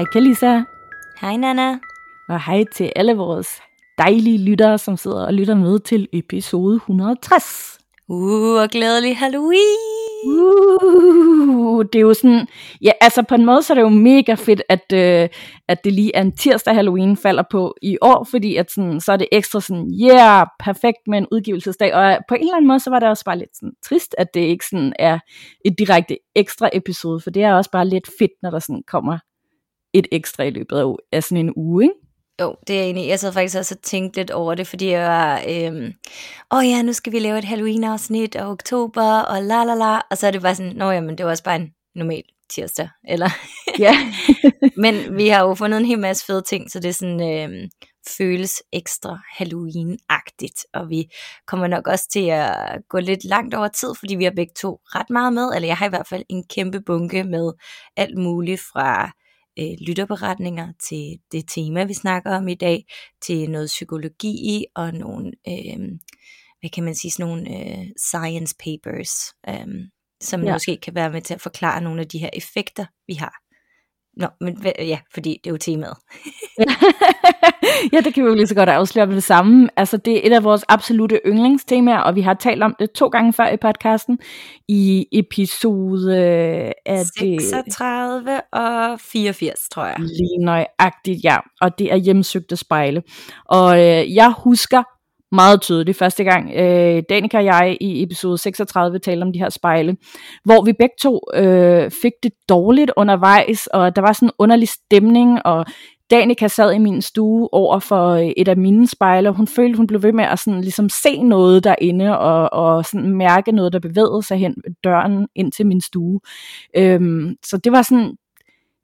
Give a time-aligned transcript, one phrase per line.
[0.00, 0.60] Hej Kalisa,
[1.20, 1.78] Hej Nana.
[2.28, 3.48] og hej til alle vores
[3.98, 7.78] dejlige lyttere, som sidder og lytter med til episode 160.
[8.08, 9.78] Uh, og glædelig Halloween.
[10.26, 12.46] Uh, det er jo sådan,
[12.82, 15.28] ja, altså på en måde så er det jo mega fedt, at, øh,
[15.68, 19.12] at det lige er en tirsdag Halloween falder på i år, fordi at sådan, så
[19.12, 22.80] er det ekstra sådan, yeah, perfekt med en udgivelsesdag, og på en eller anden måde
[22.80, 25.18] så var det også bare lidt sådan trist, at det ikke sådan er
[25.64, 29.18] et direkte ekstra episode, for det er også bare lidt fedt, når der sådan kommer
[29.94, 31.94] et ekstra i løbet af, af sådan en uge, ikke?
[32.40, 33.08] Jo, det er jeg enig.
[33.08, 35.92] Jeg sad faktisk også og tænkte lidt over det, fordi jeg var, øhm,
[36.54, 40.18] åh ja, nu skal vi lave et Halloween-afsnit og oktober, og la la la, og
[40.18, 43.30] så er det bare sådan, nå jamen, det var også bare en normal tirsdag, eller...
[43.78, 43.94] Ja.
[44.82, 47.70] Men vi har jo fundet en hel masse fede ting, så det er sådan, øhm,
[48.18, 51.04] føles ekstra Halloween-agtigt, og vi
[51.46, 54.80] kommer nok også til at gå lidt langt over tid, fordi vi har begge to
[54.84, 57.52] ret meget med, eller jeg har i hvert fald en kæmpe bunke med
[57.96, 59.12] alt muligt fra
[59.58, 62.84] øh, lytterberetninger til det tema, vi snakker om i dag,
[63.22, 65.78] til noget psykologi i, og nogle, øh,
[66.60, 69.12] hvad kan man sige, sådan nogle øh, science papers,
[69.48, 69.66] øh,
[70.20, 70.52] som ja.
[70.52, 73.34] måske kan være med til at forklare nogle af de her effekter, vi har.
[74.20, 75.96] Nå, men ja, fordi det er jo temaet.
[77.92, 79.68] ja, det kan vi jo lige så godt afsløre med det samme.
[79.76, 83.08] Altså, det er et af vores absolute yndlingstemaer, og vi har talt om det to
[83.08, 84.18] gange før i podcasten.
[84.68, 89.96] I episode øh, af det 36 og 84, tror jeg.
[89.98, 91.36] lige nøjagtigt, ja.
[91.60, 93.02] Og det er hjemsøgte spejle.
[93.44, 94.82] Og øh, jeg husker
[95.32, 99.48] meget tydeligt første gang, øh, Danika og jeg i episode 36 talte om de her
[99.48, 99.96] spejle,
[100.44, 104.68] hvor vi begge to øh, fik det dårligt undervejs, og der var sådan en underlig
[104.68, 105.66] stemning, og
[106.10, 109.76] Danika sad i min stue over for øh, et af mine spejle, og hun følte,
[109.76, 113.72] hun blev ved med at sådan, ligesom se noget derinde, og, og sådan mærke noget,
[113.72, 116.20] der bevægede sig hen ved døren ind til min stue.
[116.76, 118.16] Øhm, så det var sådan,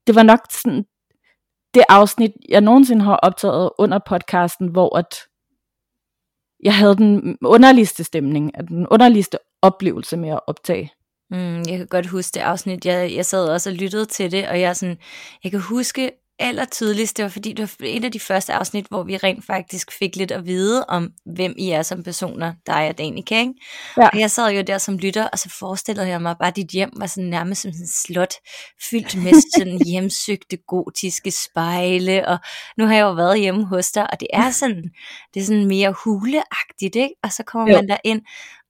[0.06, 0.84] det var nok sådan
[1.74, 5.14] det afsnit, jeg nogensinde har optaget under podcasten, hvor at
[6.62, 10.92] jeg havde den underligste stemning, den underligste oplevelse med at optage.
[11.30, 12.86] Mm, jeg kan godt huske det afsnit.
[12.86, 14.98] Jeg, jeg sad også og lyttede til det, og jeg, sådan,
[15.44, 18.86] jeg kan huske aller tydeligst, det var fordi, det var et af de første afsnit,
[18.86, 22.88] hvor vi rent faktisk fik lidt at vide om, hvem I er som personer, dig
[22.88, 23.54] og Danica, ikke?
[23.96, 24.08] Ja.
[24.08, 26.70] Og jeg sad jo der som lytter, og så forestillede jeg mig bare, at dit
[26.70, 28.34] hjem var sådan nærmest som sådan et slot,
[28.90, 32.38] fyldt med sådan hjemsøgte gotiske spejle, og
[32.78, 34.82] nu har jeg jo været hjemme hos dig, og det er sådan,
[35.34, 37.14] det er sådan mere huleagtigt, ikke?
[37.22, 37.78] Og så kommer Jo.
[37.78, 38.22] man der ind,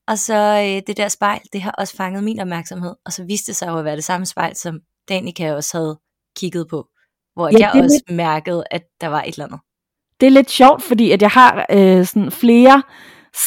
[0.07, 3.47] og så øh, det der spejl, det har også fanget min opmærksomhed, og så viste
[3.47, 4.79] det sig jo at være det samme spejl, som
[5.09, 5.99] Danica også havde
[6.37, 6.87] kigget på,
[7.37, 9.59] hvor Ja, jeg det også mærkede, at der var et eller andet.
[10.19, 12.83] Det er lidt sjovt, fordi at jeg har øh, sådan flere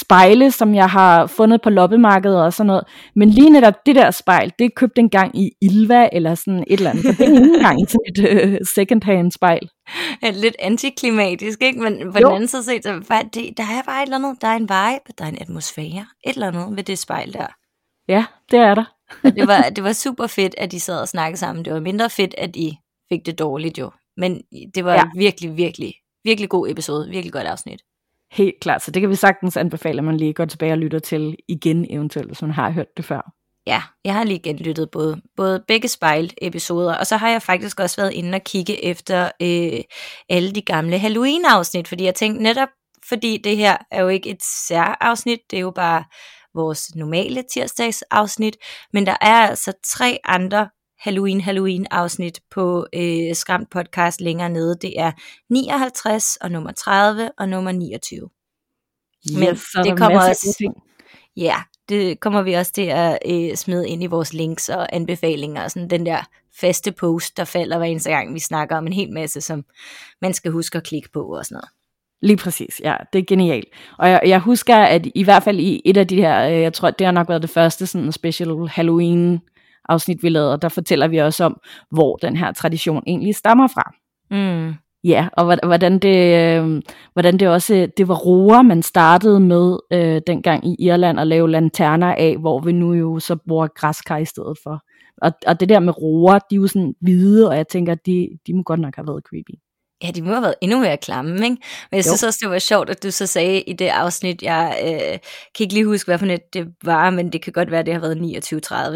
[0.01, 2.85] spejle, som jeg har fundet på loppemarkedet og sådan noget.
[3.17, 6.79] Men lige netop det der spejl, det er købt engang i Ilva eller sådan et
[6.79, 7.05] eller andet.
[7.05, 9.69] Så det er ikke engang til et øh, second-hand spejl.
[10.43, 11.81] Lidt antiklimatisk, ikke?
[11.81, 12.27] Men på Jo.
[12.27, 14.57] den anden side set, så var det, der er bare et eller andet, der er
[14.57, 17.47] en vibe, der er en atmosfære, et eller andet ved det spejl der.
[18.09, 18.85] Ja, det er der.
[19.25, 21.65] Det var, det var super fedt, at de sad og snakkede sammen.
[21.65, 22.79] Det var mindre fedt, at I
[23.13, 23.91] fik det dårligt jo.
[24.17, 24.43] Men
[24.75, 25.05] det var Ja.
[25.17, 25.95] virkelig, virkelig,
[26.25, 27.09] virkelig god episode.
[27.09, 27.83] Virkelig godt afsnit.
[28.33, 30.99] Helt klart, så det kan vi sagtens anbefale, at man lige går tilbage og lytter
[30.99, 33.33] til igen eventuelt, hvis man har hørt det før.
[33.67, 37.97] Ja, jeg har lige genlyttet både, både begge spejl-episoder, og så har jeg faktisk også
[38.03, 39.81] været inde og kigge efter øh,
[40.29, 42.69] alle de gamle Halloween-afsnit, fordi jeg tænkte netop,
[43.09, 46.05] fordi det her er jo ikke et særafsnit, det er jo bare
[46.55, 48.57] vores normale tirsdagsafsnit,
[48.93, 50.69] men der er altså tre andre
[51.07, 54.77] Halloween-Halloween-afsnit på øh, Skræmt Podcast længere nede.
[54.83, 55.13] Det er
[55.49, 58.29] 59 og nummer 30 og nummer 29.
[59.35, 60.73] Men Yes, er det kommer også-.
[61.37, 61.57] Ja,
[61.89, 65.71] det kommer vi også til at øh, smide ind i vores links og anbefalinger, og
[65.71, 66.29] sådan den der
[66.61, 69.65] faste post, der falder hver eneste gang, vi snakker om en hel masse, som
[70.23, 71.69] man skal huske at klikke på og sådan noget.
[72.23, 73.69] Lige præcis, ja, det er genialt.
[73.99, 76.73] Og jeg, jeg husker, at i hvert fald i et af de her, øh, jeg
[76.73, 79.41] tror, det har nok været det første sådan special Halloween
[79.91, 81.61] afsnit, vi lavede, og der fortæller vi også om,
[81.91, 83.93] hvor den her tradition egentlig stammer fra.
[84.31, 84.75] Mm.
[85.05, 86.83] Ja, og hvordan det, øh,
[87.13, 91.51] hvordan det også, det var roer, man startede med øh, dengang i Irland at lave
[91.51, 94.83] lanterner af, hvor vi nu jo så bruger græskar i stedet for.
[95.23, 98.29] Og, og det der med roer, de er jo sådan hvide, og jeg tænker, de,
[98.47, 99.59] de må godt nok have været creepy.
[100.03, 101.47] Ja, de må have været endnu mere klamme, ikke?
[101.47, 101.59] Men
[101.93, 102.03] jeg jo.
[102.03, 105.19] synes også, det var sjovt, at du så sagde i det afsnit, jeg øh,
[105.55, 107.87] kan ikke lige huske, hvad for net det var, men det kan godt være, at
[107.87, 108.17] det har været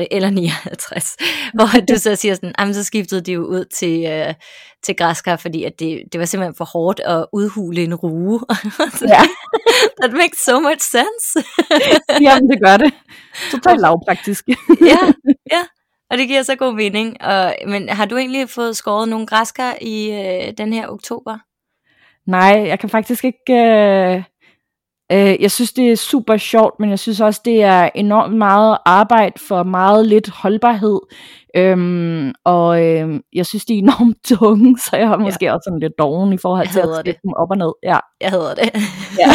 [0.01, 1.17] 29-30 eller 59,
[1.55, 4.35] hvor du så siger sådan, jamen så skiftede de jo ud til, øh,
[4.83, 8.41] til græskar, fordi at det, det var simpelthen for hårdt at udhule en rue.
[9.15, 9.23] ja.
[10.00, 11.49] That makes so much sense.
[12.21, 12.93] jamen, det gør det.
[13.50, 14.49] Totalt lavpraktisk.
[14.81, 15.12] ja,
[15.53, 15.62] ja.
[16.14, 17.22] Og det giver så god mening.
[17.22, 21.38] Og, men har du egentlig fået skåret nogle græskar i øh, den her oktober?
[22.26, 23.52] Nej, jeg kan faktisk ikke...
[23.52, 24.22] Øh,
[25.12, 28.78] øh, jeg synes, det er super sjovt, men jeg synes også, det er enormt meget
[28.87, 31.00] arbejde for meget lidt holdbarhed.
[31.56, 35.55] Øhm, og øh, jeg synes, de er enormt tunge, så jeg har måske ja.
[35.55, 37.16] også sådan lidt doven i forhold til at det.
[37.22, 37.72] dem op og ned.
[37.82, 37.99] Ja.
[38.20, 38.70] Jeg hedder det.
[39.19, 39.31] Ja.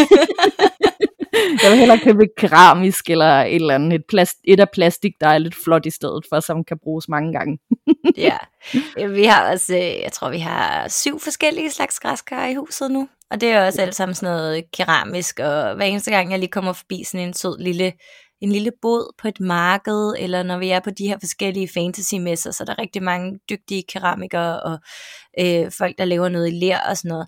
[1.64, 5.14] jeg vil hellere købe et keramisk eller et eller andet, et, plast, et af plastik,
[5.22, 7.60] der er lidt flot i stedet for, som kan bruges mange gange.
[8.28, 8.38] ja,
[9.18, 13.42] vi har også, jeg tror vi har syv forskellige slags græskar i huset nu, og
[13.42, 16.74] det er også alt sammen sådan noget keramisk, og hver eneste gang jeg lige kommer
[16.74, 17.92] forbi sådan en sød lille
[18.42, 22.52] en lille bod på et marked, eller når vi er på de her forskellige fantasy-messer,
[22.52, 24.80] så er der rigtig mange dygtige keramikere og
[25.40, 27.28] øh, folk, der laver noget i lær og sådan noget.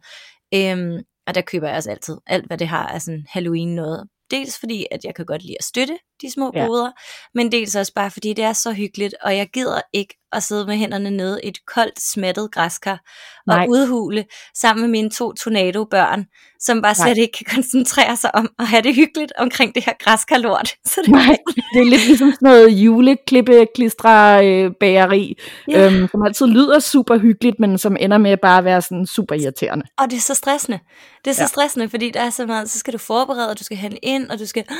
[0.53, 4.07] Øhm, og der køber jeg også altid alt, hvad det har af sådan Halloween noget.
[4.31, 6.65] Dels fordi, at jeg kan godt lide at støtte de små ja.
[6.65, 6.91] boder,
[7.35, 10.65] men dels også bare fordi, det er så hyggeligt, og jeg gider ikke at sidde
[10.65, 12.99] med hænderne nede i et koldt, smattet græskar
[13.47, 13.65] og Nej.
[13.69, 14.25] udhule
[14.55, 16.25] sammen med mine to tornado-børn,
[16.59, 17.21] som bare slet Nej.
[17.21, 20.69] ikke kan koncentrere sig om at have det hyggeligt omkring det her græskarlort.
[20.91, 21.37] Så det, Nej,
[21.73, 25.37] det er lidt ligesom sådan noget juleklippe klistre øh, bageri,
[25.67, 25.85] ja.
[25.85, 29.35] øhm, som altid lyder super hyggeligt, men som ender med bare at være sådan super
[29.35, 29.85] irriterende.
[29.97, 30.79] Og det er så stressende.
[31.25, 31.47] Det er så ja.
[31.47, 34.29] stressende, fordi der er så meget, så skal du forberede, og du skal have ind,
[34.29, 34.63] og du skal...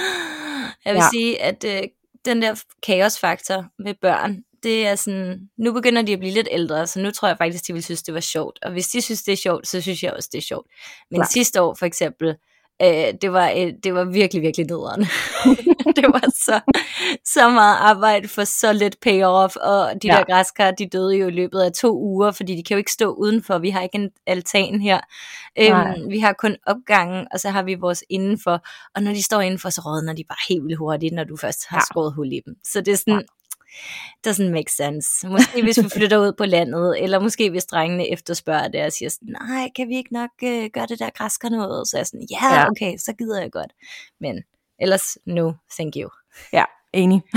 [0.86, 1.10] Jeg vil ja.
[1.14, 1.84] sige, at øh,
[2.26, 6.88] den der kaosfaktor med børn, det er sådan, nu begynder de at blive lidt ældre,
[6.88, 8.60] så nu tror jeg faktisk, de vil synes, det var sjovt.
[8.62, 10.68] Og hvis de synes, det er sjovt, så synes jeg også, det er sjovt.
[11.12, 11.28] Men Klar.
[11.28, 12.36] sidste år for eksempel,
[12.84, 15.02] øh, det, var, øh, det var virkelig, virkelig nederen.
[15.98, 16.60] det var så,
[17.26, 20.18] så meget arbejde for så lidt payoff, og de ja.
[20.18, 22.92] der græskar, de døde jo i løbet af to uger, fordi de kan jo ikke
[22.92, 25.00] stå udenfor, vi har ikke en altan her.
[25.60, 29.42] Øhm, vi har kun opgangen, og så har vi vores indenfor, og når de står
[29.42, 31.84] indenfor, så rådner de bare helt vildt hurtigt, når du først har ja.
[31.92, 32.56] skåret hul i dem.
[32.64, 33.41] Så det er sådan, ja
[34.28, 35.28] doesn't make sense.
[35.28, 39.10] Måske hvis vi flytter ud på landet, eller måske hvis drengene efterspørger det og siger
[39.10, 41.88] sådan, nej, kan vi ikke nok uh, gøre det der græsker noget?
[41.88, 43.72] Så er jeg sådan, ja, yeah, okay, så gider jeg godt.
[44.20, 44.44] Men
[44.80, 46.10] ellers, no, thank you.
[46.54, 46.64] Ja,
[46.94, 47.22] enig.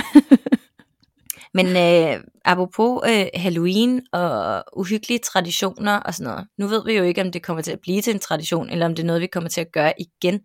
[1.55, 7.05] Men øh, apropos øh, Halloween og uhyggelige traditioner og sådan noget, nu ved vi jo
[7.05, 9.23] ikke, om det kommer til at blive til en tradition, eller om det er noget,
[9.23, 10.41] vi kommer til at gøre igen.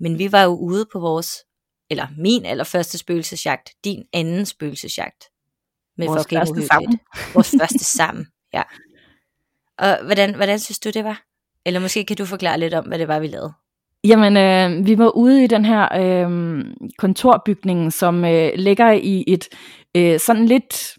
[0.00, 1.36] Men vi var jo ude på vores
[1.90, 5.24] eller min allerførste spøgelsesjagt, din anden spøgelsesjagt.
[5.96, 6.68] Med Vores første uhyggeligt.
[6.72, 7.00] sammen.
[7.34, 8.62] Vores første sammen, ja.
[9.78, 11.22] Og hvordan, hvordan synes du, det var?
[11.66, 13.52] Eller måske kan du forklare lidt om, hvad det var, vi lavede?
[14.04, 16.64] Jamen, øh, vi var ude i den her øh,
[16.98, 19.48] kontorbygning, som øh, ligger i et
[19.96, 20.98] øh, sådan lidt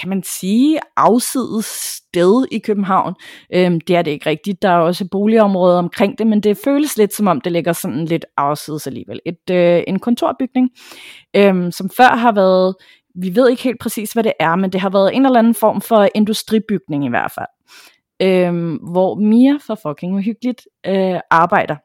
[0.00, 3.14] kan man sige, afsides sted i København.
[3.54, 4.62] Øhm, det er det ikke rigtigt.
[4.62, 8.04] Der er også boligområder omkring det, men det føles lidt som om, det ligger sådan
[8.04, 9.20] lidt afsides alligevel.
[9.26, 10.70] Et, øh, en kontorbygning,
[11.36, 12.74] øhm, som før har været,
[13.14, 15.54] vi ved ikke helt præcis, hvad det er, men det har været en eller anden
[15.54, 17.46] form for industribygning i hvert fald.
[18.22, 21.76] Øhm, hvor Mia for fucking uhyggeligt øh, arbejder.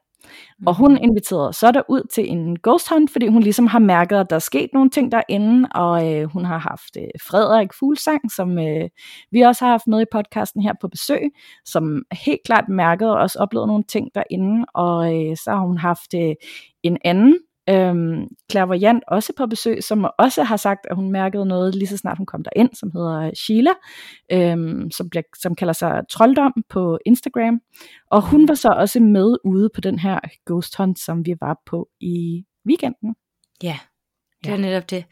[0.58, 0.66] Mm.
[0.66, 4.16] Og hun inviterede så der ud til en ghost hunt, fordi hun ligesom har mærket,
[4.16, 8.32] at der er sket nogle ting derinde, og øh, hun har haft øh, Frederik Fuglsang,
[8.36, 8.88] som øh,
[9.30, 11.22] vi også har haft med i podcasten her på besøg,
[11.64, 15.78] som helt klart mærkede og også oplevet nogle ting derinde, og øh, så har hun
[15.78, 16.34] haft øh,
[16.82, 17.38] en anden
[17.68, 21.96] øhm, clairvoyant også på besøg, som også har sagt, at hun mærkede noget lige så
[21.96, 23.70] snart hun kom derind, som hedder Sheila,
[24.32, 27.60] øhm, som, bliver, som kalder sig Trolddom på Instagram.
[28.10, 31.60] Og hun var så også med ude på den her ghost hunt, som vi var
[31.66, 33.14] på i weekenden.
[33.62, 33.78] Ja,
[34.44, 34.62] det var ja.
[34.62, 35.04] netop det.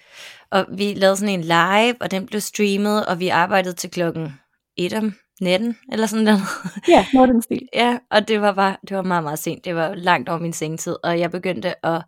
[0.50, 4.33] Og vi lavede sådan en live, og den blev streamet, og vi arbejdede til klokken
[4.76, 6.40] 1 om natten, eller sådan noget.
[6.88, 7.69] Ja, noget den stil.
[7.75, 9.64] Ja, og det var bare, det var meget, meget sent.
[9.64, 12.02] Det var langt over min sengetid, og jeg begyndte at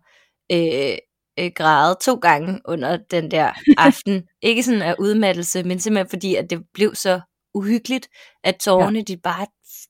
[0.51, 0.97] øh,
[1.39, 4.23] øh, græde to gange under den der aften.
[4.41, 7.21] Ikke sådan af udmattelse, men simpelthen fordi, at det blev så
[7.53, 8.07] uhyggeligt,
[8.43, 9.03] at tårerne ja.
[9.03, 9.47] de bare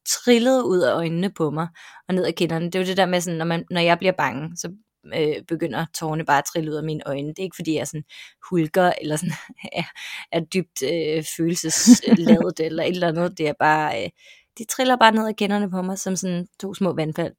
[0.08, 1.68] trillede ud af øjnene på mig
[2.08, 2.66] og ned ad kinderne.
[2.66, 4.72] Det er jo det der med, sådan, når, man, når jeg bliver bange, så
[5.16, 7.28] øh, begynder tårerne bare at trille ud af mine øjne.
[7.28, 8.04] Det er ikke fordi jeg sådan
[8.50, 9.34] hulker eller sådan
[9.82, 9.84] er,
[10.32, 13.38] er dybt øh, følelsesladet eller et eller andet.
[13.38, 14.10] Det er bare øh,
[14.58, 17.34] de triller bare ned ad kenderne på mig, som sådan to små vandfald.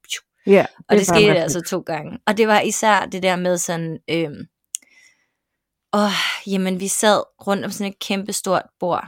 [0.46, 2.18] Ja, Og det, det er bare skete altså to gange.
[2.26, 4.46] Og det var især det der med sådan, øhm,
[5.92, 6.10] åh,
[6.46, 9.06] jamen vi sad rundt om sådan et kæmpe stort bord,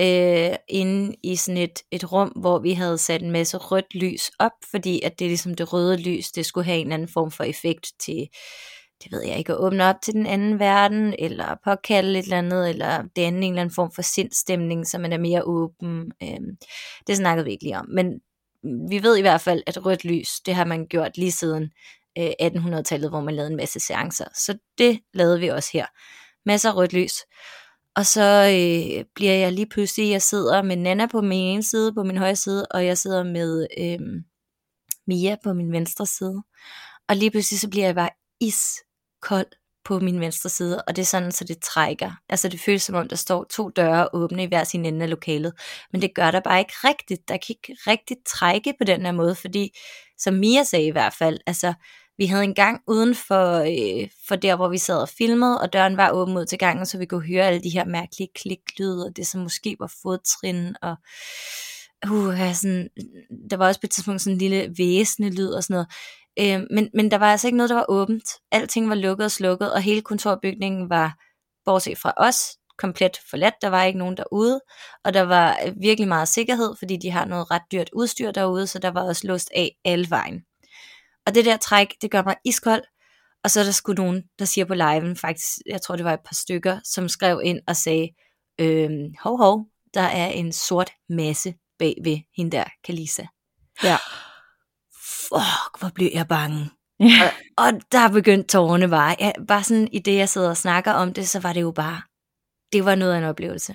[0.00, 4.30] øh, inde i sådan et, et rum, hvor vi havde sat en masse rødt lys
[4.38, 7.08] op, fordi at det er ligesom det røde lys, det skulle have en eller anden
[7.08, 8.28] form for effekt til,
[9.04, 12.38] det ved jeg ikke, at åbne op til den anden verden, eller påkalde et eller
[12.38, 16.12] andet, eller danne en eller anden form for sindstemning, så man er mere åben.
[16.22, 16.56] Øhm,
[17.06, 18.20] det snakkede vi ikke lige om, men
[18.62, 21.70] vi ved i hvert fald, at rødt lys, det har man gjort lige siden
[22.18, 24.28] øh, 1800-tallet, hvor man lavede en masse seancer.
[24.34, 25.86] Så det lavede vi også her.
[26.46, 27.14] Masser af rødt lys.
[27.96, 31.94] Og så øh, bliver jeg lige pludselig, jeg sidder med Nana på min ene side,
[31.94, 33.98] på min højre side, og jeg sidder med øh,
[35.06, 36.42] Mia på min venstre side.
[37.08, 38.10] Og lige pludselig så bliver jeg bare
[38.40, 39.46] iskold
[39.88, 42.10] på min venstre side, og det er sådan, så det trækker.
[42.28, 45.10] Altså det føles som om, der står to døre åbne i hver sin ende af
[45.10, 45.52] lokalet,
[45.92, 47.28] men det gør der bare ikke rigtigt.
[47.28, 49.78] Der kan ikke rigtigt trække på den her måde, fordi,
[50.18, 51.72] som Mia sagde i hvert fald, altså
[52.18, 55.72] vi havde en gang uden for, øh, for der, hvor vi sad og filmede, og
[55.72, 59.06] døren var åben ud til gangen, så vi kunne høre alle de her mærkelige kliklyde,
[59.06, 60.96] og det som måske var fodtrin, og
[62.10, 62.88] uh, sådan,
[63.50, 65.88] der var også på et tidspunkt sådan en lille væsende lyd og sådan noget.
[66.40, 68.24] Øh, men, men der var altså ikke noget, der var åbent.
[68.52, 71.16] Alting var lukket og slukket, og hele kontorbygningen var,
[71.64, 73.54] bortset fra os, komplet forladt.
[73.62, 74.60] Der var ikke nogen derude,
[75.04, 78.66] og der var øh, virkelig meget sikkerhed, fordi de har noget ret dyrt udstyr derude,
[78.66, 80.42] så der var også låst af alle vejen.
[81.26, 82.82] Og det der træk, det gør mig iskold,
[83.44, 86.14] og så er der sgu nogen, der siger på liven, faktisk, jeg tror det var
[86.14, 88.08] et par stykker, som skrev ind og sagde,
[88.60, 89.64] øhm, hov hov,
[89.94, 93.26] der er en sort masse bag ved hende der, Kalisa.
[93.84, 93.96] Ja.
[95.28, 96.70] Fuck, hvor blev jeg bange.
[97.00, 97.30] Ja.
[97.58, 99.16] Og, og der begyndte tårerne bare.
[99.20, 101.70] Jeg, bare sådan i det, jeg sidder og snakker om det, så var det jo
[101.70, 102.02] bare,
[102.72, 103.74] det var noget af en oplevelse.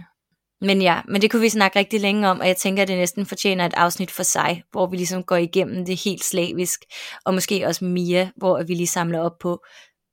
[0.61, 2.97] Men ja, men det kunne vi snakke rigtig længe om, og jeg tænker, at det
[2.97, 6.79] næsten fortjener et afsnit for sig, hvor vi ligesom går igennem det helt slavisk,
[7.25, 9.63] og måske også Mia, hvor vi lige samler op på,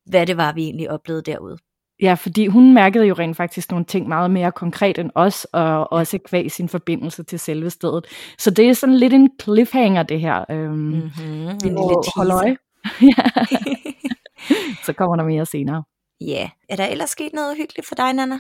[0.07, 1.59] hvad det var, vi egentlig oplevede derude.
[2.03, 5.93] Ja, fordi hun mærkede jo rent faktisk nogle ting meget mere konkret end os, og
[5.93, 8.07] også kvæg sin forbindelse til selve stedet.
[8.39, 10.45] Så det er sådan lidt en cliffhanger, det her.
[10.51, 11.49] Øhm, Mm-hmm.
[11.49, 12.57] En lille øje.
[13.17, 13.45] ja.
[14.85, 15.83] Så kommer der mere senere.
[16.21, 16.51] Ja.
[16.69, 18.39] Er der ellers sket noget uhyggeligt for dig, Nana?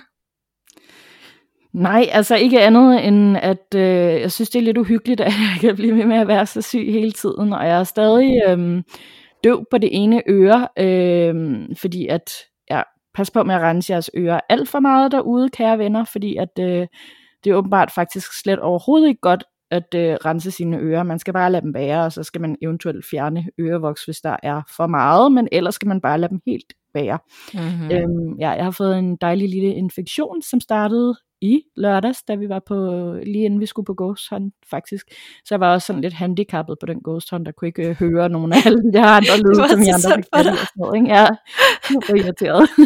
[1.73, 5.61] Nej, altså ikke andet end, at øh, jeg synes, det er lidt uhyggeligt, at jeg
[5.61, 8.83] kan blive ved med at være så syg hele tiden, og jeg er stadig øh,
[9.45, 11.35] døv på det ene øre, øh,
[11.76, 12.33] fordi at,
[13.20, 16.58] pas på med at rense jeres ører alt for meget derude, kære venner, fordi at
[16.60, 16.86] øh,
[17.44, 21.02] det er åbenbart faktisk slet overhovedet ikke godt at øh, rense sine ører.
[21.02, 24.36] Man skal bare lade dem være, og så skal man eventuelt fjerne ørevoks, hvis der
[24.42, 27.18] er for meget, men ellers skal man bare lade dem helt være.
[27.54, 27.84] Mm-hmm.
[27.84, 27.90] Mm.
[27.90, 32.49] Øhm, ja, jeg har fået en dejlig lille infektion, som startede i lørdags, da vi
[32.49, 32.75] var på,
[33.26, 35.06] lige inden vi skulle på Ghost Hunt, faktisk.
[35.44, 37.94] Så jeg var også sådan lidt handicappet på den Ghost Hunt, der kunne ikke øh,
[37.97, 40.97] høre nogen af alle de her andre lyde, som så andre fik og sådan noget,
[40.97, 41.09] ikke?
[41.09, 41.26] Ja,
[41.90, 42.68] jeg var irriteret.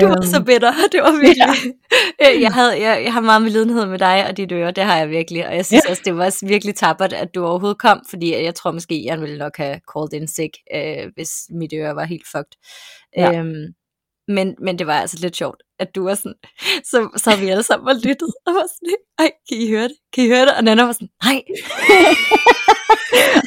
[0.00, 1.72] Du var så Øhm, bitter, det var virkelig.
[2.20, 2.40] Ja.
[2.40, 5.10] Jeg, havde, jeg, jeg har meget medlidenhed med dig og dit øre, det har jeg
[5.10, 5.46] virkelig.
[5.48, 5.90] Og jeg synes Ja.
[5.90, 9.38] også, det var virkelig tappert, at du overhovedet kom, fordi jeg tror måske, jeg ville
[9.38, 12.56] nok have called in sick, øh, hvis mit øre var helt fucked.
[13.16, 13.38] Ja.
[13.38, 13.66] Øhm,
[14.28, 16.34] men, men det var altså lidt sjovt, at du var sådan,
[16.84, 19.88] så, så har vi alle sammen var lyttet, og var sådan, ej, kan I høre
[19.88, 19.96] det?
[20.12, 20.56] Kan I høre det?
[20.56, 21.42] Og Nana var sådan, nej,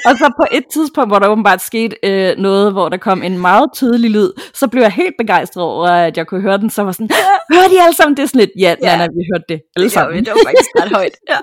[0.05, 3.38] og så på et tidspunkt, hvor der åbenbart skete øh, noget, hvor der kom en
[3.38, 6.84] meget tydelig lyd, så blev jeg helt begejstret over, at jeg kunne høre den, så
[6.84, 7.10] var sådan,
[7.53, 8.17] hører de alle sammen?
[8.17, 8.89] Det sådan lidt, ja, Ja.
[8.91, 8.98] ja.
[8.98, 10.15] Nana, vi hørte det alle det, gjorde vi.
[10.15, 10.25] sammen.
[10.25, 11.15] det var faktisk ret højt.
[11.29, 11.38] Ja.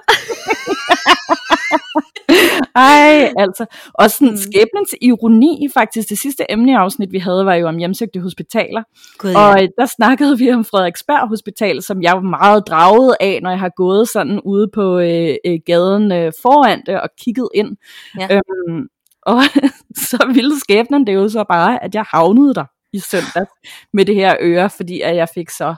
[2.77, 3.67] Ej, altså.
[3.95, 4.37] Og sådan Mm.
[4.37, 8.83] skæbnens ironi, faktisk, det sidste emneafsnit, vi havde, var jo om hjemsøgte hospitaler.
[9.19, 13.39] Gud, Og øh, der snakkede vi om Frederiksberg Hospital, som jeg var meget draget af,
[13.43, 17.49] når jeg har gået sådan ude på øh, øh, gaden øh, foran det og kigget
[17.55, 17.77] ind.
[18.19, 18.29] Ja.
[18.31, 18.89] Øhm,
[19.23, 19.43] og
[20.11, 23.47] så ville skæbnen det jo så bare, at jeg havnede der i søndag
[23.93, 25.75] med det her øre, fordi at jeg fik så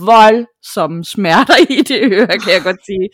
[0.00, 3.08] voldsomme smerter i det øre, kan jeg godt sige.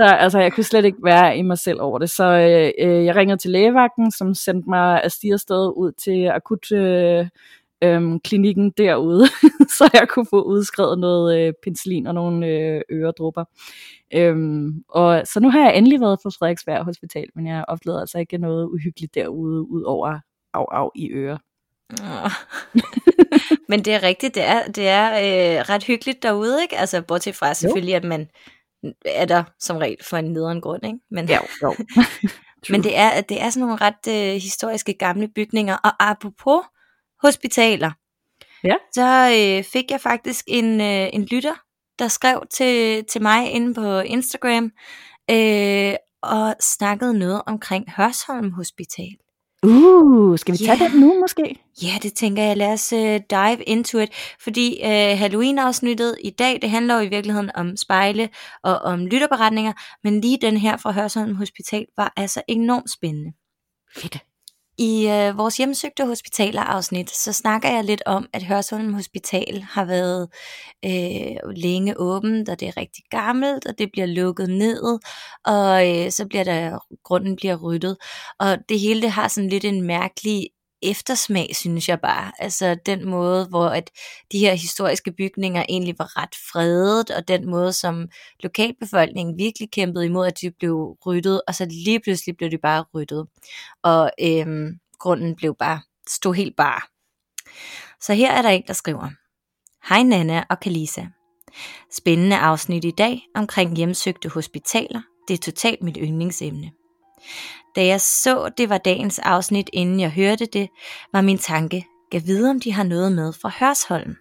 [0.00, 2.10] Så, altså, jeg kunne slet ikke være i mig selv over det.
[2.10, 6.72] Så øh, øh jeg ringede til lægevagten, som sendte mig af sted ud til akut
[6.72, 7.26] øh,
[7.82, 9.26] øhm, klinikken derude,
[9.78, 13.44] så jeg kunne få udskrevet noget øh, penicillin og nogle øh, øredrupper.
[14.14, 18.18] Øhm, og så nu har jeg endelig været på Frederiksberg Hospital, men jeg oplevede altså
[18.18, 20.18] ikke noget uhyggeligt derude, ud over
[20.54, 21.38] af, af i ører.
[22.02, 22.30] Åh.
[23.68, 26.78] Men det er rigtigt, det er, det er øh, ret hyggeligt derude, ikke?
[26.78, 28.28] Altså, bortset fra selvfølgelig, at man
[29.04, 30.98] er der som regel for en nederen grund, ikke?
[31.10, 31.74] Men, Ja, jo.
[32.72, 36.60] men det er, det er sådan nogle ret øh, historiske gamle bygninger, og apropos
[37.22, 37.90] hospitaler,
[38.64, 38.74] Ja.
[38.94, 41.54] så øh, fik jeg faktisk en, øh, en lytter,
[41.98, 44.70] der skrev til, til mig inde på Instagram,
[45.30, 49.08] øh, og snakkede noget omkring Hørsholm Hospital.
[49.66, 50.88] Uh, skal vi tage Ja.
[50.88, 51.56] den nu måske?
[51.82, 52.56] Ja, det tænker jeg.
[52.56, 52.98] Lad os uh,
[53.30, 54.08] dive into it.
[54.42, 54.88] Fordi uh,
[55.18, 58.28] Halloween-afsnittet i dag, det handler jo i virkeligheden om spejle
[58.62, 59.72] og om lytterberetninger,
[60.04, 63.32] men lige den her fra Hørsholm Hospital var altså enormt spændende.
[63.96, 64.18] Fedt.
[64.78, 69.84] I øh, vores hjemsøgte hospitaler afsnit, så snakker jeg lidt om, at Hørsholm Hospital har
[69.84, 70.28] været
[70.84, 74.98] øh, længe åbent, og det er rigtig gammelt, og det bliver lukket ned,
[75.44, 77.96] og øh, så bliver der, grunden bliver ryddet.
[78.38, 80.48] Og det hele det har sådan lidt en mærkelig
[80.82, 82.32] eftersmag, synes jeg bare.
[82.38, 83.90] Altså den måde, hvor at
[84.32, 88.08] de her historiske bygninger egentlig var ret fredet, og den måde, som
[88.40, 92.84] lokalbefolkningen virkelig kæmpede imod, at de blev ryddet, og så lige pludselig blev de bare
[92.94, 93.26] ryddet.
[93.82, 96.80] Og øhm, grunden blev bare, stod helt bare.
[98.00, 99.08] Så her er der en, der skriver.
[99.88, 101.02] Hej Nana og Kalisa.
[101.92, 105.02] Spændende afsnit i dag omkring hjemsøgte hospitaler.
[105.28, 106.70] Det er totalt mit yndlingsemne.
[107.76, 110.68] Da jeg så, det var dagens afsnit, inden jeg hørte det,
[111.12, 114.16] var min tanke, gav vide om de har noget med fra Hørsholm.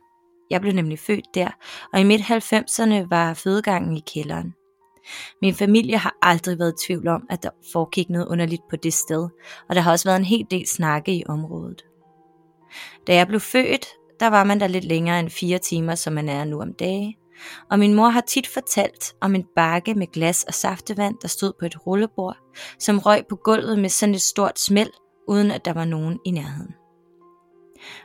[0.50, 1.50] Jeg blev nemlig født der,
[1.94, 4.54] og i midt 90'erne var fødegangen i kælderen.
[5.42, 8.94] Min familie har aldrig været i tvivl om, at der foregik noget underligt på det
[8.94, 9.30] sted,
[9.70, 11.86] og der har også været en hel del snakke i området.
[13.08, 13.86] Da jeg blev født,
[14.20, 17.18] der var man der lidt længere end fire timer, som man er nu om dage.
[17.72, 21.54] Og min mor har tit fortalt om en bakke med glas og saftevand, der stod
[21.60, 22.38] på et rullebord,
[22.80, 24.92] som røg på gulvet med sådan et stort smæld,
[25.28, 26.74] uden at der var nogen i nærheden.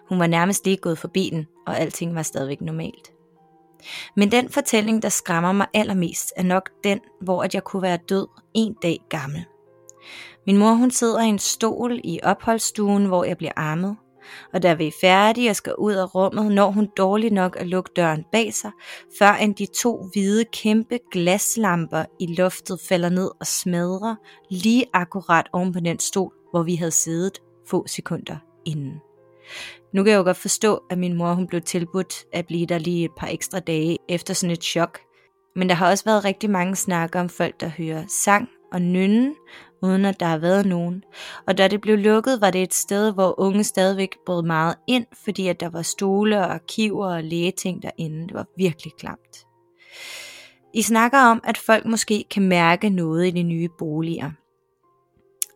[0.09, 3.13] Hun var nærmest lige gået forbi den, og alting var stadigvæk normalt.
[4.17, 7.99] Men den fortælling, der skræmmer mig allermest, er nok den, hvor at jeg kunne være
[8.09, 9.45] død en dag gammel.
[10.47, 13.97] Min mor hun sidder i en stol i opholdsstuen, hvor jeg bliver armet,
[14.53, 17.67] og da vi er færdige og skal ud af rummet, når hun dårligt nok at
[17.67, 18.71] lukke døren bag sig,
[19.19, 24.15] før end de to hvide kæmpe glaslamper i loftet falder ned og smadrer
[24.51, 29.01] lige akkurat oven på den stol, hvor vi havde siddet få sekunder inden.
[29.93, 32.79] Nu kan jeg jo godt forstå, at min mor hun blev tilbudt at blive der
[32.79, 34.99] lige et par ekstra dage efter sådan et chok.
[35.57, 39.35] Men der har også været rigtig mange snakker om folk, der hører sang og nynne,
[39.83, 41.05] uden at der har været nogen.
[41.47, 45.07] Og da det blev lukket, var det et sted, hvor unge stadigvæk brød meget ind,
[45.25, 48.29] fordi at der var stole og arkiver og lægeting derinde.
[48.29, 49.47] Det var virkelig klamt.
[50.75, 54.31] I snakker om, at folk måske kan mærke noget i de nye boliger.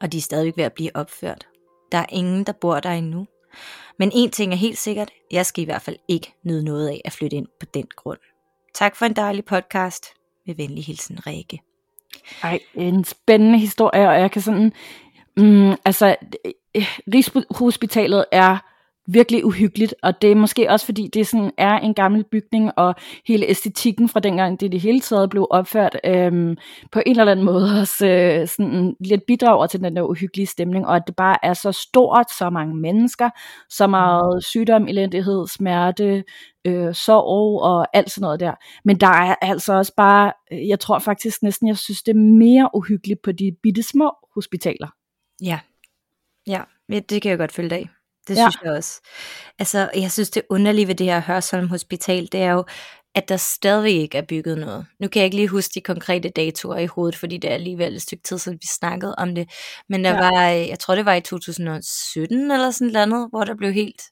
[0.00, 1.46] Og de er stadigvæk ved at blive opført.
[1.92, 3.26] Der er ingen, der bor der endnu.
[3.98, 7.00] Men en ting er helt sikkert, jeg skal i hvert fald ikke nyde noget af
[7.04, 8.18] at flytte ind på den grund.
[8.74, 10.06] Tak for en dejlig podcast.
[10.46, 11.69] Med venlig hilsen, Rikke.
[12.42, 14.72] Ej, en spændende historie, og jeg kan sådan,
[15.36, 16.16] mm, altså,
[16.74, 18.56] eh, Rigshospitalet er
[19.06, 22.94] virkelig uhyggeligt, og det er måske også fordi, det sådan er en gammel bygning, og
[23.26, 26.56] hele æstetikken fra dengang, det det hele taget blev opført, øhm,
[26.92, 30.86] på en eller anden måde også øh, sådan lidt bidrager til den der uhyggelige stemning,
[30.86, 33.30] og at det bare er så stort, så mange mennesker,
[33.70, 36.24] så meget sygdom, elendighed, smerte,
[36.64, 38.54] øh, sorg og alt sådan noget der.
[38.84, 42.70] Men der er altså også bare, jeg tror faktisk næsten, jeg synes, det er mere
[42.74, 44.88] uhyggeligt på de bitte små hospitaler.
[45.42, 45.58] Ja.
[46.46, 47.88] Ja, det kan jeg godt følge dig.
[48.30, 48.50] Det Ja.
[48.50, 49.00] synes jeg også.
[49.58, 52.64] Altså, jeg synes det underlige ved det her Hørsholm Hospital, det er jo,
[53.14, 54.86] at der stadigvæk ikke er bygget noget.
[55.00, 57.96] Nu kan jeg ikke lige huske de konkrete datoer i hovedet, fordi det er alligevel
[57.96, 59.50] et stykke tid siden, vi snakkede om det.
[59.88, 60.16] Men der Ja.
[60.30, 64.02] var, jeg tror det var i 2017 eller sådan noget, hvor der blev helt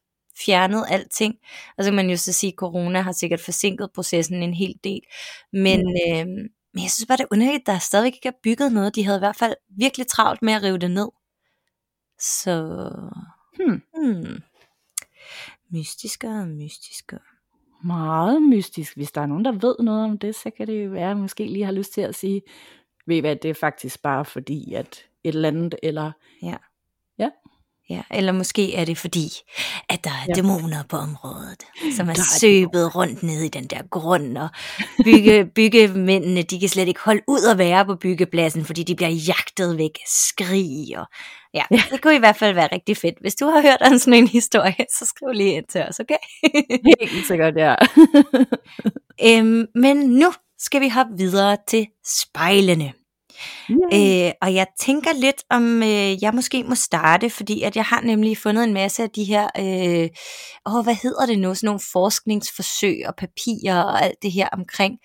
[0.47, 1.35] fjernet alting.
[1.79, 4.75] Og så kan man jo så sige, at corona har sikkert forsinket processen en hel
[4.85, 5.01] del.
[5.53, 6.27] Men, øh,
[6.75, 8.95] men jeg synes bare, det er underligt, at der stadigvæk ikke er bygget noget.
[8.95, 11.09] De havde i hvert fald virkelig travlt med at rive det ned.
[12.21, 12.81] Så...
[13.59, 13.83] Hmm.
[13.95, 14.43] Hmm.
[15.71, 17.21] Mystiskere og mystiskere.
[17.85, 18.97] Meget mystisk.
[18.97, 21.09] Hvis der er nogen, der ved noget om det, så kan det jo være, at
[21.09, 22.43] jeg måske lige har lyst til at sige,
[23.07, 26.13] ved I hvad, det er faktisk bare fordi, at et eller andet, eller
[27.19, 27.31] Ja,
[28.11, 29.29] eller måske er det fordi,
[29.89, 30.25] at der er Ja.
[30.29, 30.33] ja.
[30.35, 31.63] dæmoner på området,
[31.97, 34.49] som er er søbet rundt nede i den der grund, og
[35.05, 39.11] bygge, byggemændene, de kan slet ikke holde ud at være på byggepladsen, fordi de bliver
[39.11, 41.07] jagtet væk, skrig og
[41.55, 41.83] ja, Ja.
[41.91, 43.15] det kunne i hvert fald være rigtig fedt.
[43.21, 46.17] Hvis du har hørt om sådan en historie, så skriv lige ind til os, okay?
[47.13, 47.75] helt sikkert, ja.
[49.25, 52.93] øhm, men nu skal vi hoppe videre til spejlene.
[53.93, 54.27] Ja.
[54.27, 58.01] Øh, og jeg tænker lidt om, øh, jeg måske må starte, fordi at jeg har
[58.01, 60.09] nemlig fundet en masse af de her, øh,
[60.67, 64.99] åh, hvad hedder det nu, sådan nogle forskningsforsøg og papirer og alt det her omkring,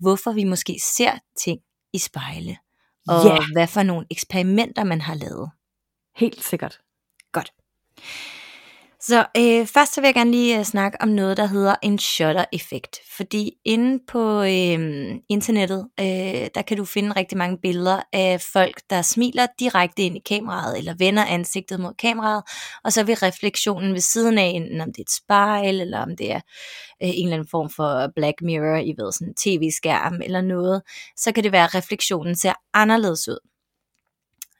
[0.00, 1.12] hvorfor vi måske ser
[1.44, 1.58] ting
[1.92, 2.56] i spejle,
[3.08, 3.38] og Ja.
[3.52, 5.50] hvad for nogle eksperimenter man har lavet.
[6.16, 6.80] Helt sikkert.
[7.32, 7.52] Godt.
[9.00, 11.98] Så øh, først så vil jeg gerne lige øh, snakke om noget, der hedder en
[11.98, 12.96] shutter-effekt.
[13.16, 18.80] Fordi inde på øh, internettet, øh, der kan du finde rigtig mange billeder af folk,
[18.90, 22.42] der smiler direkte ind i kameraet, eller vender ansigtet mod kameraet,
[22.84, 26.16] og så vil refleksionen ved siden af, enten om det er et spejl, eller om
[26.16, 26.40] det er
[27.02, 30.82] øh, en eller anden form for Black Mirror, I ved, sådan en tv-skærm eller noget,
[31.16, 33.38] så kan det være, at refleksionen ser anderledes ud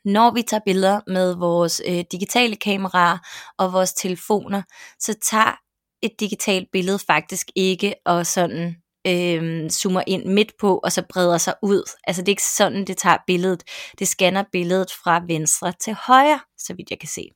[0.09, 3.19] når vi tager billeder med vores øh, digitale kameraer
[3.59, 4.63] og vores telefoner,
[4.99, 5.59] så tager
[6.03, 11.39] et digitalt billede faktisk ikke og sådan øh, zoomer ind midt på, og så breder
[11.39, 11.91] sig ud.
[12.05, 13.63] Altså det er ikke sådan, det tager billedet.
[13.99, 17.29] Det scanner billedet fra venstre til højre, så vidt jeg kan se.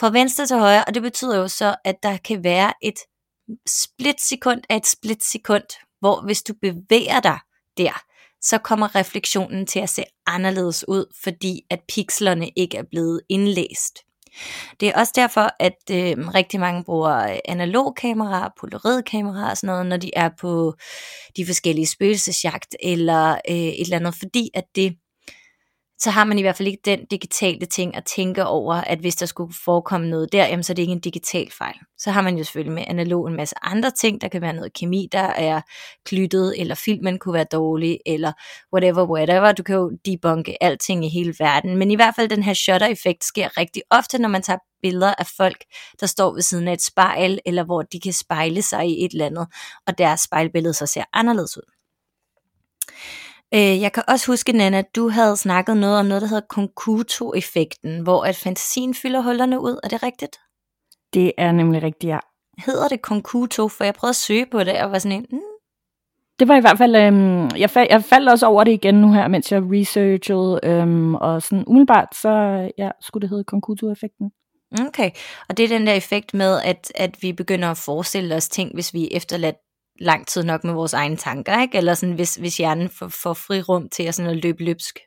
[0.00, 2.98] Fra venstre til højre, og det betyder jo så, at der kan være et
[3.68, 5.64] splitsekund af et splitsekund,
[6.00, 7.38] hvor hvis du bevæger dig
[7.76, 8.02] der,
[8.42, 13.98] så kommer refleksionen til at se anderledes ud, fordi at pixlerne ikke er blevet indlæst.
[14.80, 19.86] Det er også derfor, at øh, rigtig mange bruger øh, analogkameraer, polaroidkameraer og sådan noget,
[19.86, 20.74] når de er på
[21.36, 24.96] de forskellige spøgelsesjagt eller øh, et eller andet, fordi at det
[26.00, 29.16] så har man i hvert fald ikke den digitale ting at tænke over, at hvis
[29.16, 31.76] der skulle forekomme noget der, jamen, så er det ikke en digital fejl.
[31.98, 34.72] Så har man jo selvfølgelig med analog en masse andre ting, der kan være noget
[34.72, 35.60] kemi, der er
[36.04, 38.32] klyttet, eller filmen kunne være dårlig, eller
[38.74, 39.52] whatever, whatever.
[39.52, 43.24] Du kan jo debunke alting i hele verden, men i hvert fald den her shutter-effekt
[43.24, 45.64] sker rigtig ofte, når man tager billeder af folk,
[46.00, 49.12] der står ved siden af et spejl, eller hvor de kan spejle sig i et
[49.12, 49.46] eller andet,
[49.86, 51.77] og deres spejlbillede så ser anderledes ud.
[53.54, 56.46] Øh, jeg kan også huske, Nana, at du havde snakket noget om noget, der hedder
[56.48, 59.80] Konkuto-effekten, hvor at fantasien fylder hullerne ud.
[59.84, 60.36] Er det rigtigt?
[61.14, 62.18] Det er nemlig rigtigt, ja.
[62.58, 63.68] Hedder det Konkuto?
[63.68, 65.26] For jeg prøvede at søge på det, og var sådan en...
[65.32, 65.38] Mm.
[66.38, 69.12] Det var i hvert fald, øhm, jeg, fald, jeg faldt også over det igen nu
[69.12, 72.30] her, mens jeg researchede, øhm, og sådan umiddelbart, så
[72.78, 74.30] ja, skulle det hedde Konkuto-effekten.
[74.88, 75.10] Okay,
[75.48, 78.74] og det er den der effekt med, at, at vi begynder at forestille os ting,
[78.74, 79.56] hvis vi er efterladt
[80.00, 81.78] lang tid nok med vores egne tanker, ikke?
[81.78, 84.98] Eller sådan, hvis, hvis hjernen får, får fri rum til at, sådan at løbe løbsk.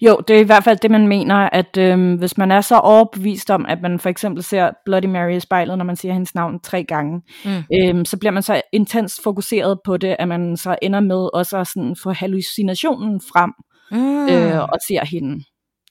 [0.00, 2.78] Jo, det er i hvert fald det, man mener, at øhm, hvis man er så
[2.78, 6.34] overbevist om, at man for eksempel ser Bloody Mary i spejlet, når man siger hendes
[6.34, 7.62] navn tre gange, mm.
[7.74, 11.58] øhm, så bliver man så intens fokuseret på det, at man så ender med også
[11.58, 13.52] at sådan få hallucinationen frem
[13.90, 14.28] mm.
[14.28, 15.44] øh, og ser hende.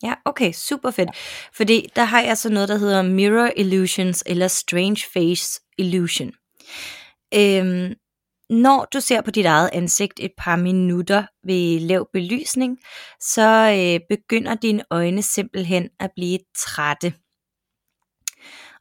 [0.03, 1.09] Ja, okay, super fedt.
[1.57, 6.31] Fordi der har jeg så noget, der hedder Mirror Illusions, eller Strange Face Illusion.
[7.35, 7.93] Øhm,
[8.51, 12.77] når du ser på dit eget ansigt et par minutter ved lav belysning,
[13.19, 17.13] så øh, begynder dine øjne simpelthen at blive trætte.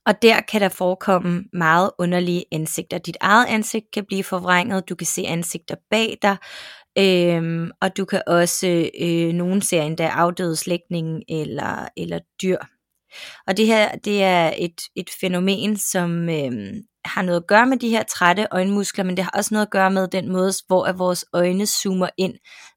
[0.07, 2.99] Og der kan der forekomme meget underlige ansigter.
[2.99, 6.37] Dit eget ansigt kan blive forvrænget, du kan se ansigter bag dig,
[6.99, 12.59] øhm, og du kan også, øh, nogen ser endda afdøde slægtninge eller, eller dyr.
[13.47, 17.77] Og det her, det er et, et fænomen, som øh, har noget at gøre med
[17.77, 20.85] de her trætte øjenmuskler, men det har også noget at gøre med den måde, hvor
[20.85, 22.35] at vores øjne zoomer ind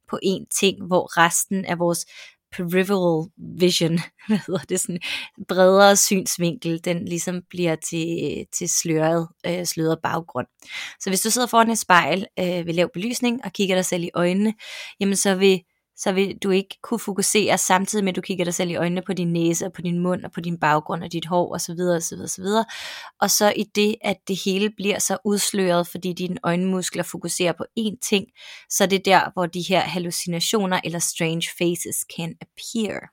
[0.10, 2.06] på en ting, hvor resten af vores
[2.52, 5.00] peripheral vision, hvad hedder det, sådan
[5.48, 8.08] bredere synsvinkel, den ligesom bliver til,
[8.58, 10.48] til sløret, øh, sløret baggrund.
[11.00, 14.04] Så hvis du sidder foran et spejl øh, ved lav belysning og kigger dig selv
[14.04, 14.54] i øjnene,
[15.00, 15.62] jamen så vil
[15.98, 19.02] så vil du ikke kunne fokusere samtidig med, at du kigger dig selv i øjnene
[19.02, 21.80] på din næse, og på din mund, og på din baggrund, og dit hår, osv.
[21.80, 22.46] osv., osv.
[23.22, 27.66] Og så i det, at det hele bliver så udsløret, fordi dine øjenmuskler fokuserer på
[27.80, 28.26] én ting,
[28.70, 33.10] så det er der, hvor de her hallucinationer eller strange faces can appear.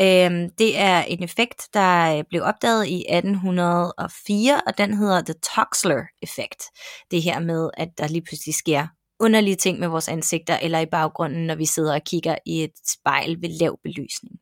[0.00, 5.34] Øhm, det er en effekt, der øh, blev opdaget i 1804, og den hedder The
[5.34, 6.62] Toxler-effekt.
[7.10, 8.86] Det her med, at der lige pludselig sker
[9.24, 12.72] underlige ting med vores ansigter eller i baggrunden, når vi sidder og kigger i et
[12.86, 14.34] spejl ved lav belysning.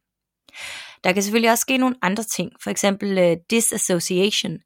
[1.04, 4.58] Der kan selvfølgelig også ske nogle andre ting, for eksempel uh, disassociation.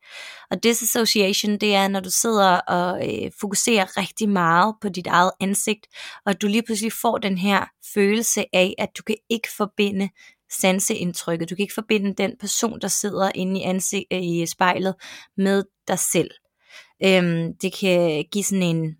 [0.50, 5.31] Og disassociation, det er, når du sidder og øh, fokuserer rigtig meget på dit eget
[5.40, 5.87] ansigt,
[6.26, 10.09] og du lige pludselig får den her følelse af, at du kan ikke forbinde
[10.52, 11.50] sanseindtrykket.
[11.50, 14.94] Du kan ikke forbinde den person, der sidder inde i, ansigt, øh, i spejlet
[15.37, 16.31] med dig selv.
[17.05, 18.96] Øhm, det kan give sådan en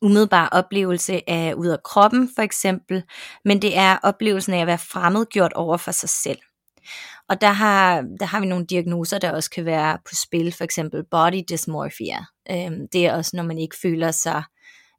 [0.00, 3.02] umiddelbar oplevelse af ud af kroppen for eksempel,
[3.44, 6.38] men det er oplevelsen af at være fremmedgjort over for sig selv.
[7.28, 10.64] Og der har, der har vi nogle diagnoser, der også kan være på spil, for
[10.64, 12.24] eksempel body dysmorphia.
[12.50, 14.42] Øhm, det er også, når man ikke føler sig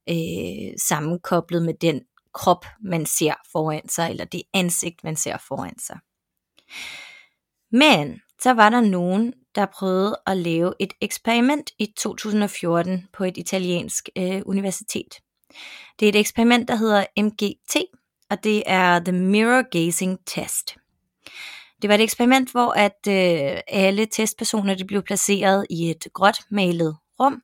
[0.09, 2.01] øh, sammenkoblet med den
[2.33, 5.97] krop, man ser foran sig, eller det ansigt, man ser foran sig.
[7.71, 13.37] Men så var der nogen, der prøvede at lave et eksperiment i 2014 på et
[13.37, 15.13] italiensk øh, universitet.
[15.99, 17.75] Det er et eksperiment, der hedder MGT,
[18.29, 20.75] og det er The Mirror Gazing Test.
[21.81, 26.39] Det var et eksperiment, hvor at øh, alle testpersoner de blev placeret i et gråt
[26.51, 27.41] malet rum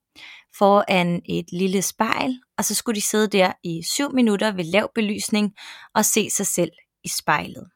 [0.57, 4.91] foran et lille spejl, og så skulle de sidde der i syv minutter ved lav
[4.95, 5.53] belysning
[5.95, 6.71] og se sig selv
[7.03, 7.69] i spejlet.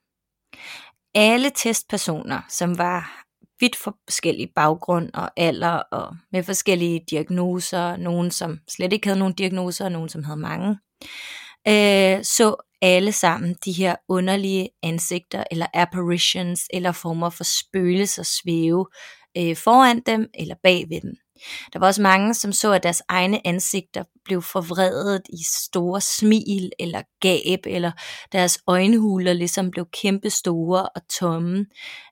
[1.16, 3.26] Alle testpersoner, som var
[3.60, 9.34] vidt forskellige baggrund og alder og med forskellige diagnoser, nogen som slet ikke havde nogen
[9.34, 10.70] diagnoser, og nogen som havde mange,
[11.68, 18.88] øh, så alle sammen de her underlige ansigter eller apparitions eller former for spøgelser svæve
[19.38, 21.14] øh, foran dem eller bag ved dem.
[21.74, 26.72] Der var også mange, som så, at deres egne ansigter blev forvredet i store smil
[26.80, 27.92] eller gab, eller
[28.32, 31.66] deres øjenhuler ligesom blev kæmpe store og tomme,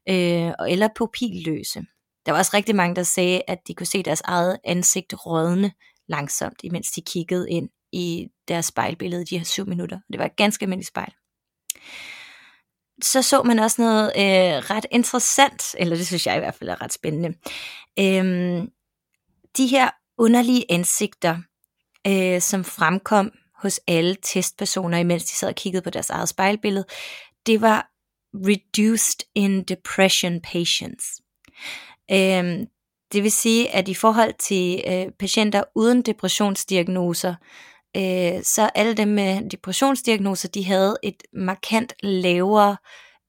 [0.09, 1.81] øh, eller pupilløse.
[2.25, 5.71] Der var også rigtig mange, der sagde, at de kunne se deres eget ansigt rådne
[6.07, 9.99] langsomt, imens de kiggede ind i deres spejlbillede de her syv minutter.
[10.11, 11.13] Det var et ganske almindeligt spejl.
[13.03, 16.69] Så så man også noget øh, ret interessant, eller det synes jeg i hvert fald
[16.69, 17.33] er ret spændende.
[17.99, 18.69] Øhm,
[19.57, 21.37] de her underlige ansigter,
[22.07, 26.85] øh, som fremkom hos alle testpersoner, imens de sad og kiggede på deres eget spejlbillede,
[27.45, 27.87] det var
[28.33, 31.05] reduced in depression patients.
[32.11, 32.67] Øh,
[33.13, 37.35] det vil sige, at i forhold til øh, patienter uden depressionsdiagnoser,
[37.97, 42.77] øh, så alle dem med depressionsdiagnoser, de havde et markant lavere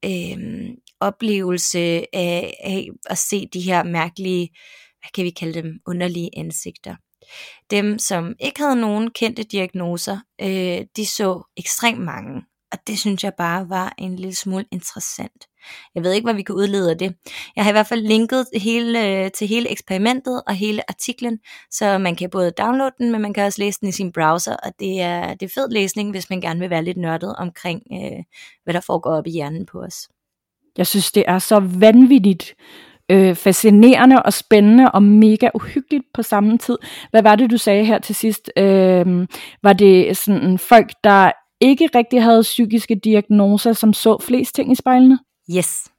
[0.05, 1.79] øh, oplevelse
[2.15, 4.49] af, af at se de her mærkelige
[5.03, 6.97] hvad kan vi kalde dem, underlige ansigter.
[7.71, 13.25] Dem, som ikke havde nogen kendte diagnoser, øh, de så ekstremt mange, og det synes
[13.25, 15.47] jeg bare var en lille smule interessant.
[15.95, 17.15] Jeg ved ikke, hvad vi kan udlede af det.
[17.57, 21.39] Jeg har i hvert fald linket hele, øh, til hele eksperimentet og hele artiklen,
[21.71, 24.57] så man kan både downloade den, men man kan også læse den i sin browser,
[24.57, 27.83] og det er, det er fed læsning, hvis man gerne vil være lidt nørdet omkring,
[27.93, 28.25] øh,
[28.65, 30.09] hvad der foregår op i hjernen på os.
[30.77, 32.55] Jeg synes, det er så vanvittigt
[33.11, 36.79] øh, fascinerende og spændende og mega uhyggeligt på samme tid.
[37.11, 38.51] Hvad var det, du sagde her til sidst?
[38.57, 39.27] Øh,
[39.63, 44.75] var det sådan folk, der ikke rigtig havde psykiske diagnoser, som så flest ting i
[44.75, 45.19] spejlene?
[45.57, 45.92] Yes.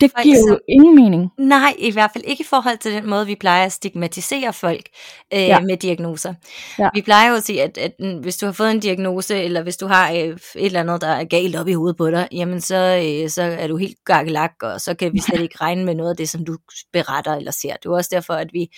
[0.00, 1.30] Det giver jo ingen mening.
[1.38, 4.88] Nej, i hvert fald ikke i forhold til den måde, vi plejer at stigmatisere folk
[5.34, 5.60] øh, ja.
[5.60, 6.34] med diagnoser.
[6.78, 6.88] Ja.
[6.94, 9.76] Vi plejer jo at sige, at, at hvis du har fået en diagnose, eller hvis
[9.76, 12.60] du har øh, et eller andet, der er galt op i hovedet på dig, jamen
[12.60, 15.94] så, øh, så er du helt gakkelak, og så kan vi slet ikke regne med
[15.94, 16.56] noget af det, som du
[16.92, 17.72] beretter eller ser.
[17.76, 18.68] Det er også derfor, at vi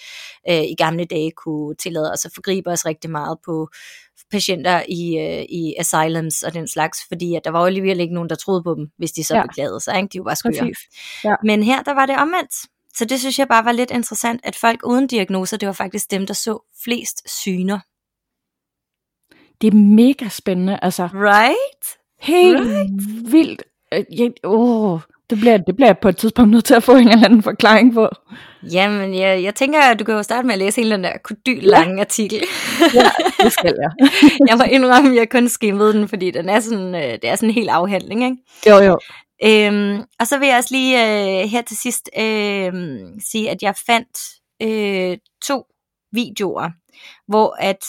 [0.51, 3.69] øh, i gamle dage kunne tillade os at forgribe os rigtig meget på
[4.31, 8.15] patienter i, øh, i asylums og den slags, fordi at der var jo alligevel ikke
[8.15, 9.43] nogen, der troede på dem, hvis de så ja.
[9.43, 9.97] beklagede sig.
[9.97, 10.09] Ikke?
[10.13, 10.73] De var bare skøre.
[11.25, 11.35] Ja.
[11.45, 12.55] Men her, der var det omvendt.
[12.97, 16.11] Så det synes jeg bare var lidt interessant, at folk uden diagnoser, det var faktisk
[16.11, 17.79] dem, der så flest syner.
[19.61, 21.09] Det er mega spændende, altså.
[21.15, 21.99] Right?
[22.21, 23.33] Helt right.
[23.33, 23.63] vildt.
[23.95, 26.93] Øh, jeg, oh, det bliver, det bliver jeg på et tidspunkt nødt til at få
[26.93, 28.09] en eller anden forklaring på.
[28.73, 31.13] Jamen, jeg, jeg tænker, at du kan jo starte med at læse hele den der
[31.25, 32.01] kodyl lange ja.
[32.01, 32.43] artikel.
[32.95, 33.11] ja,
[33.43, 34.09] det skal jeg.
[34.49, 37.37] jeg må indrømme, at jeg kun skimmede den, fordi den er sådan, øh, det er
[37.37, 38.37] sådan en helt afhandling, ikke?
[38.69, 38.99] Jo, jo.
[39.45, 42.73] Øhm, og så vil jeg også lige øh, her til sidst øh,
[43.31, 44.19] sige, at jeg fandt
[44.63, 45.65] øh, to
[46.13, 46.71] videoer,
[47.29, 47.85] hvor at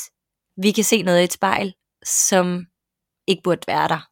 [0.61, 1.73] vi kan se noget i et spejl,
[2.05, 2.65] som
[3.27, 4.07] ikke burde være der.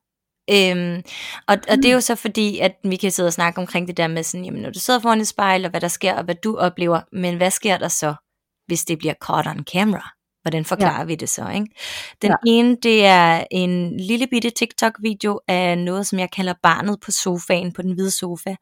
[0.51, 1.03] Øhm,
[1.47, 3.97] og, og det er jo så fordi, at vi kan sidde og snakke omkring det
[3.97, 6.23] der med sådan, jamen når du sidder foran et spejl, og hvad der sker, og
[6.23, 8.15] hvad du oplever, men hvad sker der så,
[8.67, 10.10] hvis det bliver caught on camera?
[10.41, 11.05] Hvordan forklarer ja.
[11.05, 11.49] vi det så?
[11.49, 11.67] Ikke?
[12.21, 12.36] Den ja.
[12.47, 17.73] ene, det er en lille bitte TikTok-video af noget, som jeg kalder barnet på sofaen,
[17.73, 18.55] på den hvide sofa.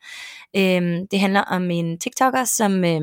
[0.55, 2.85] Øhm, det handler om en TikToker, som...
[2.85, 3.01] Øh,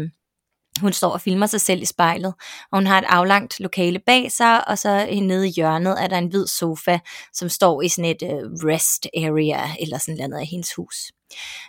[0.80, 2.34] hun står og filmer sig selv i spejlet,
[2.72, 6.06] og hun har et aflangt lokale bag sig, og så øh, nede i hjørnet er
[6.06, 6.98] der en hvid sofa,
[7.32, 10.96] som står i sådan et øh, rest area, eller sådan noget af hendes hus.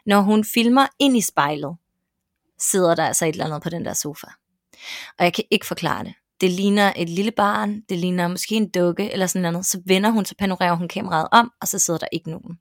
[0.05, 1.77] Når hun filmer ind i spejlet,
[2.59, 4.27] sidder der altså et eller andet på den der sofa.
[5.19, 6.13] Og jeg kan ikke forklare det.
[6.41, 9.65] Det ligner et lille barn, det ligner måske en dukke eller sådan noget.
[9.65, 12.57] Så vender hun, så panorerer hun kameraet om, og så sidder der ikke nogen.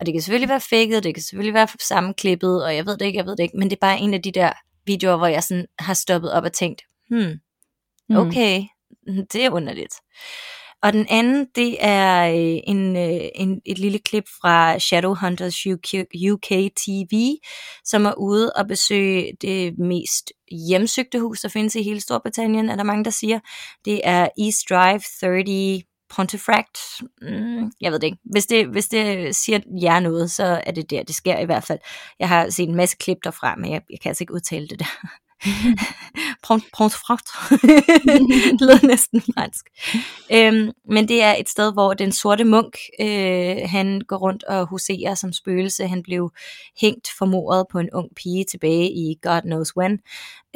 [0.00, 3.06] Og det kan selvfølgelig være fækket, det kan selvfølgelig være sammenklippet, og jeg ved det
[3.06, 4.52] ikke, jeg ved det ikke, men det er bare en af de der
[4.86, 7.32] videoer, hvor jeg sådan har stoppet op og tænkt, hmm,
[8.08, 8.16] hmm.
[8.16, 8.62] okay,
[9.06, 9.26] hmm.
[9.32, 9.94] det er underligt.
[10.82, 15.94] Og den anden, det er øh, en, øh, en, et lille klip fra Shadowhunters UK,
[16.32, 17.36] UK TV,
[17.84, 20.32] som er ude og besøge det mest
[20.68, 23.40] hjemsøgte hus, der findes i hele Storbritannien, er der mange, der siger.
[23.84, 25.82] Det er East Drive 30
[26.16, 26.78] Pontefract,
[27.22, 28.18] mm, jeg ved det ikke.
[28.24, 31.64] Hvis det, hvis det siger jer noget, så er det der, det sker i hvert
[31.64, 31.78] fald.
[32.18, 34.78] Jeg har set en masse klip derfra, men jeg, jeg kan altså ikke udtale det
[34.78, 35.08] der.
[36.42, 36.92] Pont det
[38.60, 39.66] lyder næsten fransk.
[40.32, 44.66] Øhm, men det er et sted, hvor den sorte munk, øh, han går rundt og
[44.66, 45.86] huserer som spøgelse.
[45.86, 46.30] Han blev
[46.80, 49.98] hængt formordet på en ung pige tilbage i God Knows When.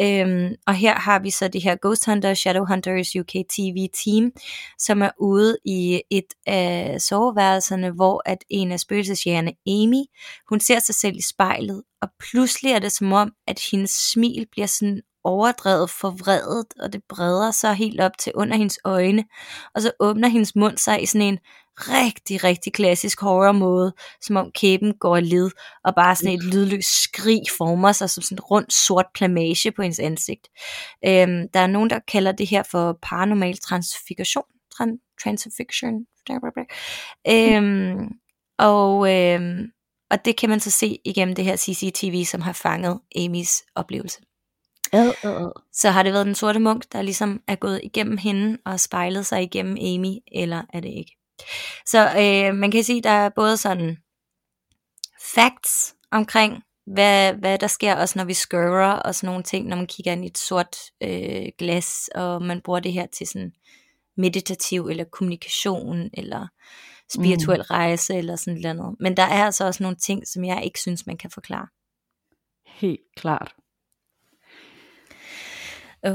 [0.01, 4.33] Øhm, og her har vi så det her Ghost Hunter Shadowhunters UK TV team,
[4.79, 10.05] som er ude i et af soveværelserne, hvor at en af spøgelsesjægerne, Amy,
[10.49, 14.47] hun ser sig selv i spejlet, og pludselig er det som om, at hendes smil
[14.53, 19.25] bliver sådan overdrevet forvredet, og det breder sig helt op til under hendes øjne,
[19.75, 21.39] og så åbner hendes mund sig i sådan en
[21.79, 25.51] rigtig, rigtig klassisk horror måde, som om kæben går i led,
[25.85, 29.83] og bare sådan et lydløst skrig former sig som sådan en rund sort plamage på
[29.83, 30.49] hendes ansigt.
[31.07, 36.07] Øhm, der er nogen, der kalder det her for paranormal transfiguration, tran- transfixion,
[37.29, 38.09] øhm,
[38.59, 39.71] og, øhm,
[40.11, 44.21] og det kan man så se igennem det her CCTV, som har fanget Amys oplevelse.
[44.93, 45.63] Ad, ad, ad.
[45.73, 49.27] Så har det været den sorte munk, der ligesom er gået igennem hende og spejlet
[49.27, 51.17] sig igennem Amy, eller er det ikke?
[51.87, 53.97] Så øh, man kan sige, der er både sådan
[55.35, 59.77] facts omkring, hvad, hvad der sker også, når vi skører og sådan nogle ting, når
[59.77, 63.53] man kigger ind i et sort øh, glas, og man bruger det her til sådan
[64.17, 66.47] meditativ eller kommunikation, eller
[67.13, 67.67] spirituel mm.
[67.71, 68.97] rejse, eller sådan noget.
[69.01, 71.67] Men der er altså også nogle ting, som jeg ikke synes, man kan forklare.
[72.67, 73.55] Helt klart.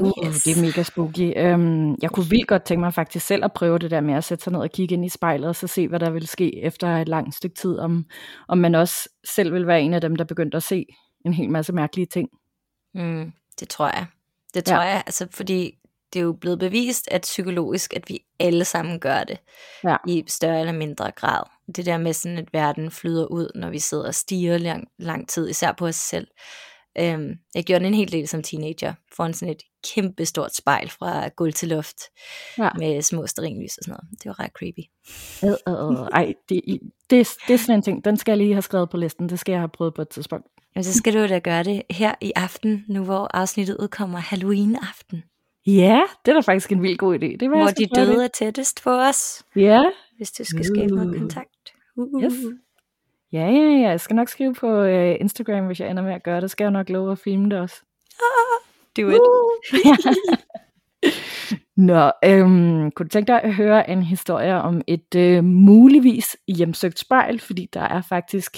[0.22, 0.42] Uh, yes.
[0.42, 1.54] det er mega spooky.
[1.54, 4.24] Um, jeg kunne vildt godt tænke mig faktisk selv at prøve det der med at
[4.24, 6.62] sætte sig ned og kigge ind i spejlet, og så se, hvad der vil ske
[6.62, 8.04] efter et langt stykke tid, om,
[8.48, 10.86] om man også selv vil være en af dem, der begyndte at se
[11.26, 12.28] en hel masse mærkelige ting.
[12.94, 14.06] Mm, det tror jeg.
[14.54, 14.80] Det tror Ja.
[14.80, 15.78] jeg, altså fordi
[16.12, 19.38] det er jo blevet bevist, at psykologisk, at vi alle sammen gør det
[19.84, 19.96] Ja.
[20.08, 21.42] i større eller mindre grad.
[21.76, 25.28] Det der med sådan, at verden flyder ud, når vi sidder og stiger lang, lang
[25.28, 26.26] tid, især på os selv.
[26.98, 29.62] Øhm, jeg gjorde det en hel del som teenager, foran sådan et
[29.94, 31.96] kæmpe stort spejl fra gulv til luft,
[32.58, 32.70] Ja.
[32.78, 34.18] med små sterinlys og sådan noget.
[34.22, 34.80] Det var ret creepy.
[35.42, 36.08] Ad, ad, ad.
[36.12, 36.60] Ej, det,
[37.10, 39.38] det, det er sådan en ting, den skal jeg lige have skrevet på listen, det
[39.40, 40.46] skal jeg have prøvet på et tidspunkt.
[40.74, 45.22] Men så skal du da gøre det her i aften, nu hvor afsnittet udkommer Halloween-aften,
[45.66, 47.18] Ja, det er da faktisk en vild god idé.
[47.36, 48.24] Det vil hvor de døde det.
[48.24, 49.42] er tættest på os.
[49.56, 49.82] Ja,
[50.16, 51.72] hvis du skal skabe noget kontakt.
[51.96, 52.22] Uh.
[52.24, 52.32] Yes.
[53.32, 53.88] Ja, ja, ja.
[53.88, 56.50] Jeg skal nok skrive på øh, Instagram, hvis jeg ender med at gøre det.
[56.50, 57.82] Skal jeg nok love at filme det også.
[58.96, 59.20] Do it.
[61.76, 66.98] Nå, øhm, kunne du tænke dig at høre en historie om et øh, muligvis hjemsøgt
[66.98, 68.56] spejl, fordi der er faktisk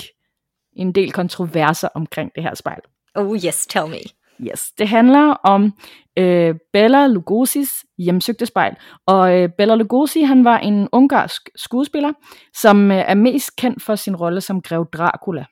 [0.72, 2.80] en del kontroverser omkring det her spejl.
[3.14, 4.00] Oh yes, tell me.
[4.40, 5.72] Yes, det handler om
[6.18, 8.76] øh, Bela Lugosi's hjemsøgte spejl.
[9.06, 12.12] Og øh, Bela Lugosi, han var en ungarsk skuespiller,
[12.54, 15.44] som øh, er mest kendt for sin rolle som grev Dracula.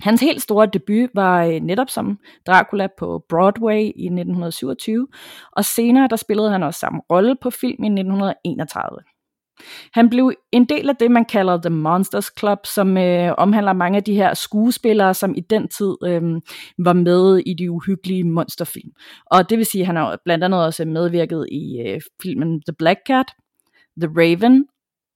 [0.00, 5.08] Hans helt store debut var øh, netop som Dracula på Broadway i 1927,
[5.52, 9.11] og senere der spillede han også samme rolle på film i 1931.
[9.92, 13.96] Han blev en del af det, man kalder The Monsters Club, som øh, omhandler mange
[13.96, 16.22] af de her skuespillere, som i den tid øh,
[16.78, 18.90] var med i de uhyggelige monsterfilm.
[19.26, 22.74] Og det vil sige, at han har blandt andet også medvirket i øh, filmen The
[22.78, 23.26] Black Cat,
[24.00, 24.66] The Raven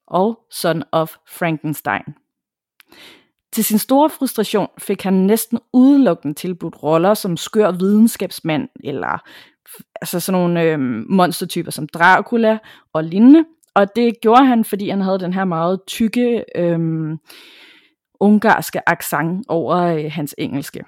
[0.07, 2.03] og Son of Frankenstein.
[3.53, 9.29] Til sin store frustration fik han næsten udelukkende tilbudt roller som skør videnskabsmand, eller
[10.01, 10.79] altså sådan nogle øh,
[11.11, 12.59] monstertyper som Dracula
[12.93, 13.45] og lignende.
[13.77, 17.19] Og det gjorde han, fordi han havde den her meget tykke øhm,
[18.21, 20.85] ungarske accent over øh, hans engelske.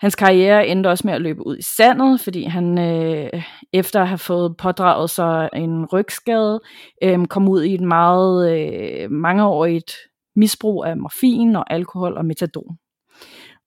[0.00, 4.08] Hans karriere endte også med at løbe ud i sandet, fordi han øh, efter at
[4.08, 6.60] have fået pådraget sig en rygskade,
[7.02, 9.92] øh, kom ud i et meget øh, mangeårigt
[10.36, 12.76] misbrug af morfin og alkohol og metadon.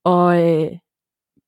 [0.03, 0.71] Og øh,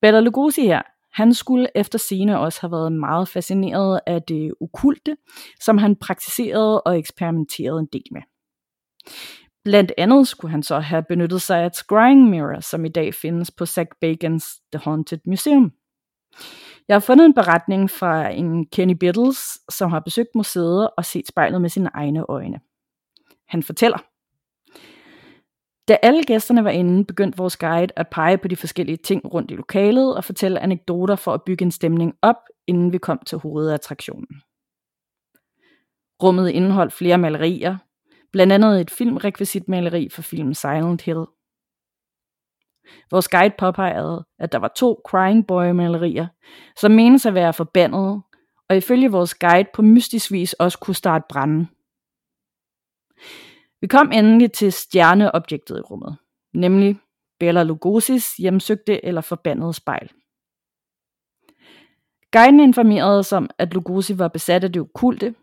[0.01, 0.81] Bela Lugosi her,
[1.13, 5.17] han skulle efter sine også have været meget fascineret af det okulte,
[5.59, 8.21] som han praktiserede og eksperimenterede en del med.
[9.63, 13.13] Blandt andet skulle han så have benyttet sig af et scrying mirror, som i dag
[13.13, 15.71] findes på Zack Bacons The Haunted Museum.
[16.87, 19.37] Jeg har fundet en beretning fra en Kenny Biddles,
[19.69, 22.59] som har besøgt museet og set spejlet med sine egne øjne.
[23.47, 23.97] Han fortæller,
[25.89, 29.51] da alle gæsterne var inde, begyndte vores guide at pege på de forskellige ting rundt
[29.51, 32.35] i lokalet og fortælle anekdoter for at bygge en stemning op,
[32.67, 34.41] inden vi kom til hovedattraktionen.
[36.23, 37.77] Rummet indeholdt flere malerier,
[38.31, 41.25] blandt andet et filmrekvisitmaleri for filmen Silent Hill.
[43.11, 46.27] Vores guide påpegede, at der var to Crying Boy-malerier,
[46.77, 48.21] som menes at være forbandede,
[48.69, 51.69] og ifølge vores guide på mystisk vis også kunne starte branden.
[53.81, 56.17] Vi kom endelig til stjerneobjektet i rummet,
[56.53, 56.99] nemlig
[57.39, 60.09] Bela Lugosi's hjemsøgte eller forbandede spejl.
[62.31, 65.35] Guiden informerede os om, at Lugosi var besat af det okulte,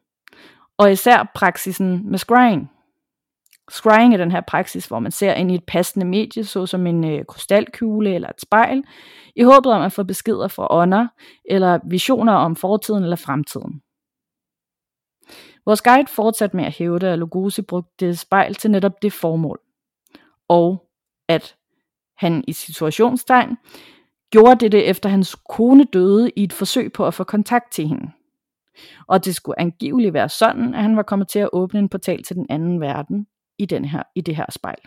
[0.79, 2.71] og især praksisen med scrying.
[3.71, 7.05] Scrying er den her praksis, hvor man ser ind i et passende medie, såsom en
[7.05, 8.85] øh, krystalkugle eller et spejl,
[9.37, 11.09] i håbet om at få beskeder fra ånder
[11.51, 13.83] eller visioner om fortiden eller fremtiden.
[15.67, 19.61] Vores guide fortsatte med at hævde, at Lugosi brugte spejl til netop det formål,
[20.49, 20.89] og
[21.29, 21.57] at
[22.17, 23.57] han i situationstegn
[24.31, 28.11] gjorde dette efter hans kone døde i et forsøg på at få kontakt til hende.
[29.07, 32.23] Og det skulle angiveligt være sådan, at han var kommet til at åbne en portal
[32.23, 33.27] til den anden verden
[33.59, 34.79] i, den her, i det her spejl.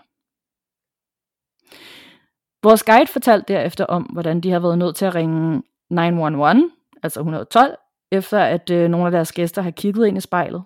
[2.64, 6.72] Vores guide fortalte derefter om, hvordan de har været nødt til at ringe 911,
[7.04, 7.78] altså 112,
[8.12, 10.64] efter at øh, nogle af deres gæster har kigget ind i spejlet.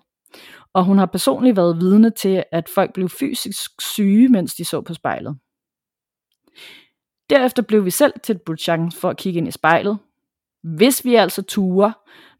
[0.72, 4.80] Og hun har personligt været vidne til, at folk blev fysisk syge, mens de så
[4.80, 5.38] på spejlet.
[7.30, 9.98] Derefter blev vi selv tilbudt chance for at kigge ind i spejlet.
[10.62, 11.92] Hvis vi altså turer,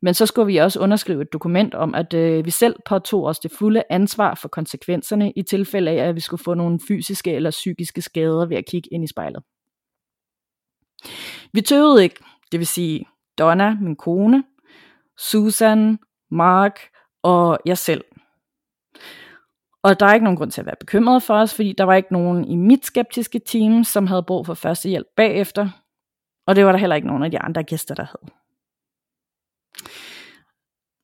[0.03, 3.39] men så skulle vi også underskrive et dokument om, at øh, vi selv påtog os
[3.39, 7.51] det fulde ansvar for konsekvenserne i tilfælde af, at vi skulle få nogle fysiske eller
[7.51, 9.43] psykiske skader ved at kigge ind i spejlet.
[11.53, 12.17] Vi tøvede ikke,
[12.53, 13.07] det vil sige
[13.39, 14.45] Donna, min kone,
[15.19, 15.99] Susan,
[16.31, 16.81] Mark
[17.23, 18.05] og jeg selv.
[19.83, 21.95] Og der er ikke nogen grund til at være bekymret for os, fordi der var
[21.95, 25.69] ikke nogen i mit skeptiske team, som havde brug for førstehjælp bagefter.
[26.47, 28.33] Og det var der heller ikke nogen af de andre gæster, der havde.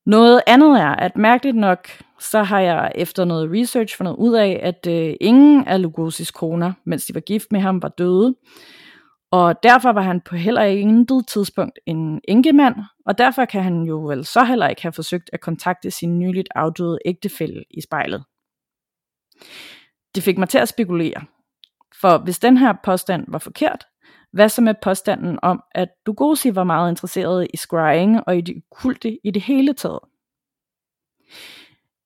[0.07, 1.89] Noget andet er, at mærkeligt nok,
[2.19, 6.73] så har jeg efter noget research fundet ud af, at øh, ingen af Lugosis koner,
[6.85, 8.35] mens de var gift med ham, var døde.
[9.33, 12.74] Og derfor var han på heller intet tidspunkt en enkemand,
[13.07, 16.49] og derfor kan han jo vel så heller ikke have forsøgt at kontakte sin nyligt
[16.55, 18.24] afdøde ægtefælle i spejlet.
[20.14, 21.24] Det fik mig til at spekulere,
[22.01, 23.87] for hvis den her påstand var forkert,
[24.33, 28.62] hvad så med påstanden om, at Dugosi var meget interesseret i scrying og i det
[28.70, 30.01] kulte i det hele taget?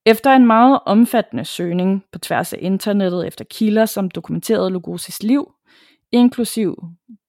[0.06, 5.52] Efter en meget omfattende søgning på tværs af internettet efter kilder, som dokumenterede Lugosis liv,
[6.14, 6.76] inklusiv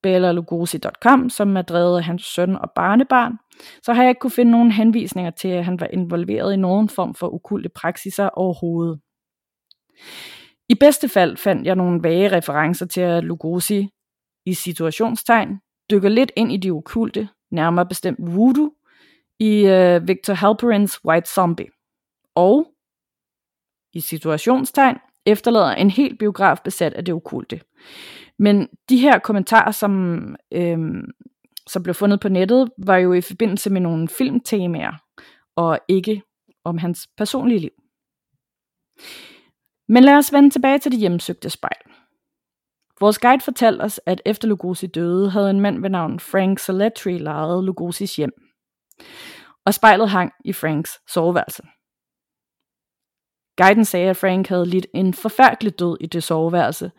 [0.04, 3.38] bellalugosi.com, som er drevet af hans søn og barnebarn,
[3.84, 6.90] så har jeg ikke kunne finde nogen henvisninger til, at han var involveret i nogen
[6.90, 9.00] form for okulte praksiser overhovedet.
[10.70, 13.88] I bedste fald fandt jeg nogle vage referencer til, at Lugosi
[14.46, 15.60] i situationstegn
[15.92, 18.72] dykker lidt ind i de okulte, nærmere bestemt voodoo,
[19.40, 21.68] i uh, Victor Halperins White Zombie.
[22.36, 22.68] Og
[23.94, 27.62] i situationstegn efterlader en helt biograf besat af det okulte.
[28.40, 31.12] Men de her kommentarer, som, øhm,
[31.68, 34.94] som blev fundet på nettet, var jo i forbindelse med nogle filmtemaer,
[35.56, 36.22] og ikke
[36.64, 37.72] om hans personlige liv.
[39.88, 41.92] Men lad os vende tilbage til det hjemsøgte spejl.
[43.00, 47.18] Vores guide fortalte os, at efter Lugosi døde, havde en mand ved navn Frank Saletri
[47.18, 48.32] lejet Lugosis hjem.
[49.66, 51.64] Og spejlet hang i Franks soveværelse.
[53.58, 56.92] Guiden sagde, at Frank havde lidt en forfærdelig død i det soveværelse.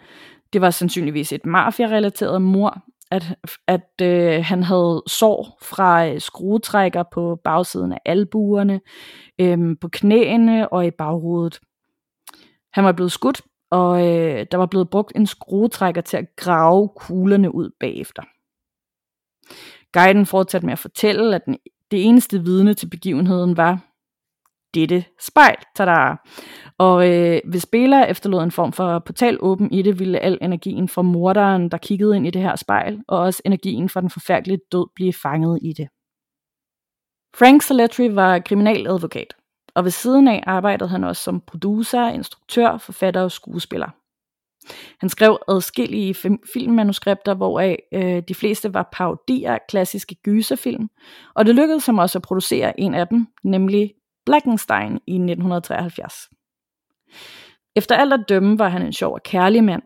[0.56, 3.24] Det var sandsynligvis et mafia-relateret mor, at,
[3.66, 8.80] at øh, han havde sår fra øh, skruetrækker på bagsiden af albuerne,
[9.40, 11.60] øh, på knæene og i baghovedet.
[12.72, 16.88] Han var blevet skudt, og øh, der var blevet brugt en skruetrækker til at grave
[16.96, 18.22] kuglerne ud bagefter.
[19.92, 21.56] Guiden fortsatte med at fortælle, at den,
[21.90, 23.95] det eneste vidne til begivenheden var
[24.80, 25.56] dette spejl.
[25.76, 26.14] Tada!
[26.78, 30.88] Og øh, hvis Bela efterlod en form for portal åben i det, ville al energien
[30.88, 34.60] fra morderen, der kiggede ind i det her spejl, og også energien fra den forfærdelige
[34.72, 35.88] død blive fanget i det.
[37.38, 39.34] Frank Saletri var kriminaladvokat,
[39.74, 43.90] og ved siden af arbejdede han også som producer, instruktør, forfatter og skuespiller.
[45.00, 46.14] Han skrev adskillige
[46.52, 50.88] filmmanuskripter, hvoraf øh, de fleste var parodier af klassiske gyserfilm,
[51.34, 53.92] og det lykkedes ham også at producere en af dem, nemlig
[54.26, 56.14] Blackenstein i 1973.
[57.76, 59.82] Efter alt at dømme var han en sjov og kærlig mand,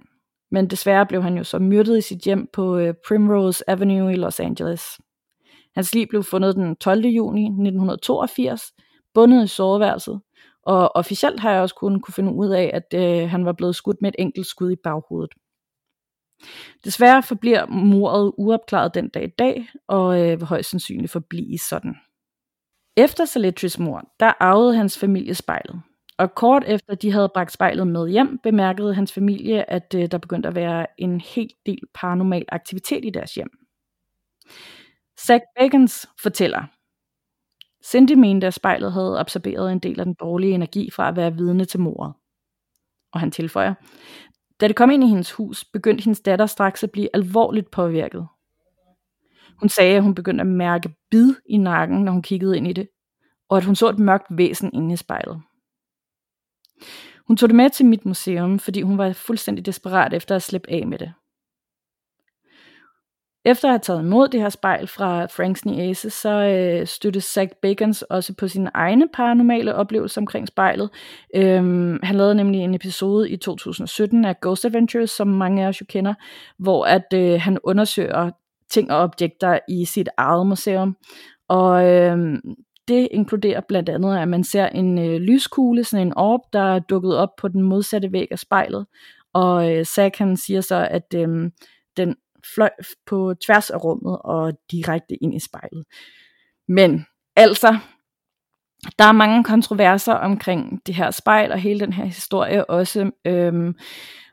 [0.50, 4.16] men desværre blev han jo så myrdet i sit hjem på øh, Primrose Avenue i
[4.16, 4.82] Los Angeles.
[5.74, 7.04] Hans liv blev fundet den 12.
[7.04, 8.62] juni 1982,
[9.14, 10.20] bundet i soveværelset,
[10.62, 13.76] og officielt har jeg også kun kunne finde ud af, at øh, han var blevet
[13.76, 15.34] skudt med et enkelt skud i baghovedet.
[16.84, 21.94] Desværre forbliver mordet uopklaret den dag i dag, og øh, vil højst sandsynligt forblive sådan.
[22.96, 25.82] Efter Saletris mor, der arvede hans familie spejlet.
[26.18, 30.18] Og kort efter de havde bragt spejlet med hjem, bemærkede hans familie, at øh, der
[30.18, 33.50] begyndte at være en helt del paranormal aktivitet i deres hjem.
[35.20, 36.66] Zach Bagans fortæller,
[37.84, 41.34] Cindy mente, at spejlet havde absorberet en del af den dårlige energi fra at være
[41.34, 42.14] vidne til mordet.
[43.12, 43.74] Og han tilføjer,
[44.60, 48.26] da det kom ind i hendes hus, begyndte hendes datter straks at blive alvorligt påvirket.
[49.60, 52.72] Hun sagde, at hun begyndte at mærke bid i nakken, når hun kiggede ind i
[52.72, 52.88] det,
[53.48, 55.42] og at hun så et mørkt væsen inde i spejlet.
[57.26, 60.70] Hun tog det med til mit museum, fordi hun var fuldstændig desperat efter at slippe
[60.70, 61.12] af med det.
[63.44, 67.52] Efter at have taget imod det her spejl fra Franks niece, så øh, støttede Zach
[67.62, 70.90] Bacons også på sine egne paranormale oplevelser omkring spejlet.
[71.34, 75.80] Øhm, han lavede nemlig en episode i 2017 af Ghost Adventures, som mange af os
[75.80, 76.14] jo kender,
[76.58, 78.30] hvor at øh, han undersøger
[78.70, 80.96] ting og objekter i sit eget museum.
[81.48, 82.38] Og øh,
[82.88, 86.78] det inkluderer blandt andet, at man ser en øh, lyskugle, sådan en orb, der er
[86.78, 88.86] dukket op på den modsatte væg af spejlet.
[89.32, 91.50] Og øh, Zach han siger så, at øh,
[91.96, 92.16] den
[92.54, 92.70] fløj
[93.06, 95.84] på tværs af rummet og direkte ind i spejlet.
[96.68, 97.06] Men
[97.36, 97.78] altså,
[98.98, 103.10] der er mange kontroverser omkring det her spejl og hele den her historie også.
[103.24, 103.74] Øhm,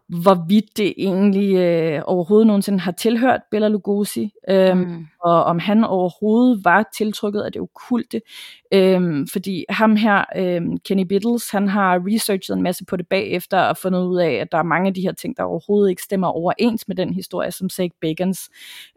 [0.10, 5.08] hvorvidt det egentlig øh, overhovedet nogensinde har tilhørt Bela Lugosi, øhm, mm.
[5.24, 8.22] og om han overhovedet var tiltrykket af det okulte.
[8.74, 13.60] Øhm, fordi ham her, øhm, Kenny Biddles, han har researchet en masse på det bagefter
[13.60, 16.04] og fundet ud af, at der er mange af de her ting, der overhovedet ikke
[16.04, 18.50] stemmer overens med den historie, som Zach Bacons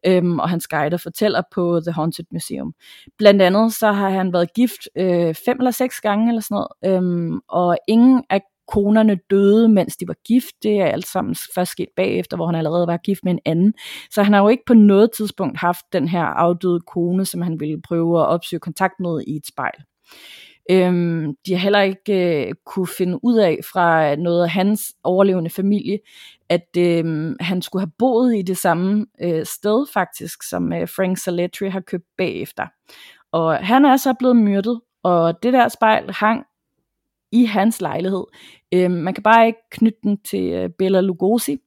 [0.06, 2.74] øhm, og hans guider fortæller på The Haunted Museum.
[3.18, 6.96] Blandt andet så har han været gift øh, fem eller seks gange eller sådan noget,
[6.96, 8.40] øhm, og ingen af
[8.70, 10.54] konerne døde, mens de var gift.
[10.62, 13.74] Det er alt sammen først sket bagefter, hvor han allerede var gift med en anden.
[14.10, 17.60] Så han har jo ikke på noget tidspunkt haft den her afdøde kone, som han
[17.60, 19.84] ville prøve at opsøge kontakt med i et spejl.
[20.70, 25.50] Øhm, de har heller ikke øh, kunne finde ud af fra noget af hans overlevende
[25.50, 25.98] familie,
[26.48, 31.18] at øh, han skulle have boet i det samme øh, sted faktisk, som øh, Frank
[31.18, 32.66] Saletri har købt bagefter.
[33.32, 36.44] Og han er så blevet myrdet, og det der spejl hang
[37.32, 38.24] i hans lejlighed.
[38.74, 41.58] Øh, man kan bare ikke knytte den til øh, Bella Lugosi.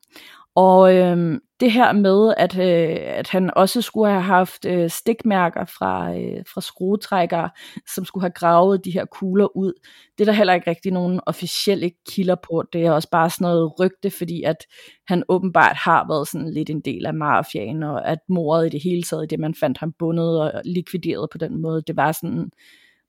[0.55, 5.65] Og øh, det her med, at, øh, at han også skulle have haft øh, stikmærker
[5.65, 7.49] fra, øh, fra skruetrækkere,
[7.95, 9.73] som skulle have gravet de her kugler ud,
[10.17, 12.63] det er der heller ikke rigtig nogen officielle kilder på.
[12.73, 14.57] Det er også bare sådan noget rygte, fordi at
[15.07, 18.83] han åbenbart har været sådan lidt en del af mafiaen, og at mordet i det
[18.83, 22.51] hele taget, det man fandt ham bundet og likvideret på den måde, det var sådan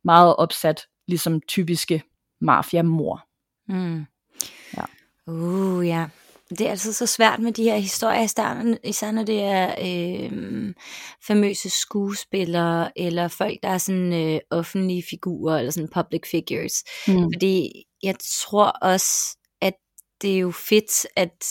[0.05, 2.03] meget opsat, ligesom typiske
[2.45, 3.27] mafia-mor.
[3.69, 4.05] Mm.
[4.77, 4.85] Ja.
[5.27, 6.07] Uh, ja.
[6.51, 9.75] Det er altså så svært med de her historier i starten, især når det er
[9.81, 10.75] øh,
[11.27, 16.85] famøse skuespillere, eller folk, der er sådan øh, offentlige figurer, eller sådan public figures.
[17.09, 17.33] Mm.
[17.35, 19.75] Fordi jeg tror også, at
[20.23, 21.45] det er jo fedt, at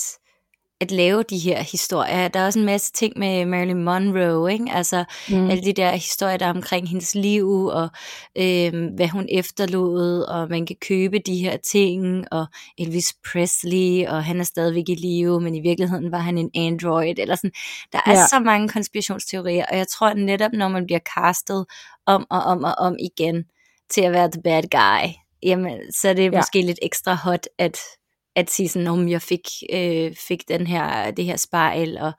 [0.84, 2.28] at lave de her historier.
[2.28, 4.66] Der er også en masse ting med Marilyn Monroe, ikke?
[4.72, 5.50] altså mm.
[5.50, 7.90] alle de der historier, der er omkring hendes liv, og
[8.38, 12.46] øh, hvad hun efterlod, og man kan købe de her ting, og
[12.78, 17.16] Elvis Presley, og han er stadigvæk i live, men i virkeligheden var han en android,
[17.18, 17.52] eller sådan.
[17.92, 18.28] Der er ja.
[18.28, 21.66] så mange konspirationsteorier, og jeg tror netop, når man bliver castet
[22.06, 23.44] om og om og om igen
[23.90, 25.10] til at være the bad guy,
[25.44, 26.38] jamen, så er det ja.
[26.38, 27.78] måske lidt ekstra hot, at
[28.36, 29.42] at sige sådan, om jeg fik,
[29.74, 32.12] øh, fik den her, det her spejl, og,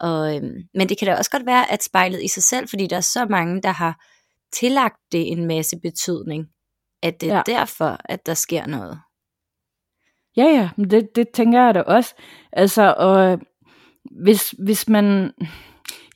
[0.00, 0.42] og, øh,
[0.74, 3.00] men det kan da også godt være, at spejlet i sig selv, fordi der er
[3.00, 4.04] så mange, der har
[4.52, 6.46] tillagt det en masse betydning,
[7.02, 7.42] at det er ja.
[7.46, 8.98] derfor, at der sker noget.
[10.36, 12.14] Ja, ja, men det, det tænker jeg da også.
[12.52, 13.38] Altså, og
[14.22, 15.32] hvis, hvis man...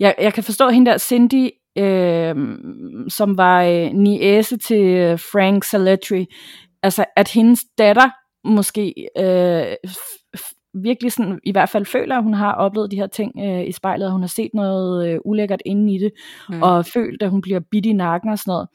[0.00, 2.36] Jeg, jeg kan forstå hende der Cindy, øh,
[3.08, 6.26] som var øh, niæse til øh, Frank Saletri,
[6.82, 8.10] altså at hendes datter
[8.46, 9.76] måske øh,
[10.82, 13.72] virkelig sådan, i hvert fald føler, at hun har oplevet de her ting øh, i
[13.72, 16.12] spejlet, og hun har set noget øh, ulækkert inde i det,
[16.48, 16.62] mm.
[16.62, 18.68] og følt, at hun bliver bidt i nakken og sådan noget.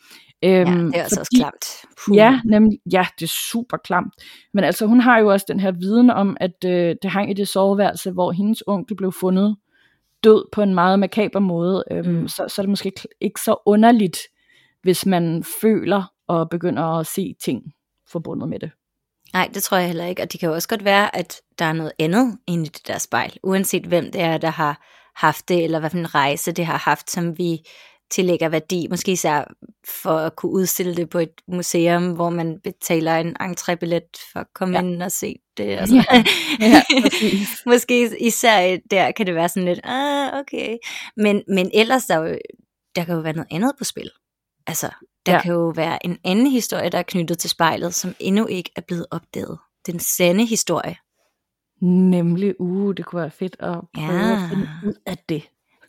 [0.43, 1.95] Øhm, ja, det er altså fordi, også klamt.
[2.05, 2.15] Puh.
[2.15, 4.13] Ja, nemlig, ja, det er super klamt.
[4.53, 7.33] Men altså, hun har jo også den her viden om, at øh, det hang i
[7.33, 9.55] det soveværelse, hvor hendes onkel blev fundet
[10.23, 11.83] død på en meget makaber måde.
[11.91, 12.27] Øhm, mm.
[12.27, 12.91] så, så er det måske
[13.21, 14.17] ikke så underligt,
[14.83, 17.63] hvis man føler og begynder at se ting
[18.11, 18.71] forbundet med det.
[19.33, 20.21] Nej, det tror jeg heller ikke.
[20.21, 22.87] Og det kan jo også godt være, at der er noget andet inde i det
[22.87, 23.37] der spejl.
[23.43, 26.77] Uanset hvem det er, der har haft det, eller hvad for en rejse det har
[26.77, 27.59] haft, som vi
[28.11, 28.87] tillægger værdi.
[28.89, 29.43] Måske især
[30.01, 34.47] for at kunne udstille det på et museum, hvor man betaler en entrébillet for at
[34.55, 34.83] komme ja.
[34.83, 35.77] ind og se det.
[35.77, 35.95] Altså.
[35.95, 36.23] Ja.
[36.59, 36.83] Ja,
[37.71, 40.77] Måske især der kan det være sådan lidt, ah, okay.
[41.17, 42.37] Men, men ellers der, jo,
[42.95, 44.09] der kan jo være noget andet på spil.
[44.67, 44.89] Altså,
[45.25, 45.41] der ja.
[45.41, 48.81] kan jo være en anden historie, der er knyttet til spejlet, som endnu ikke er
[48.81, 49.57] blevet opdaget.
[49.87, 50.95] Den sande historie.
[51.81, 54.43] Nemlig, uh, det kunne være fedt at prøve ja.
[54.43, 55.43] at finde ud af det.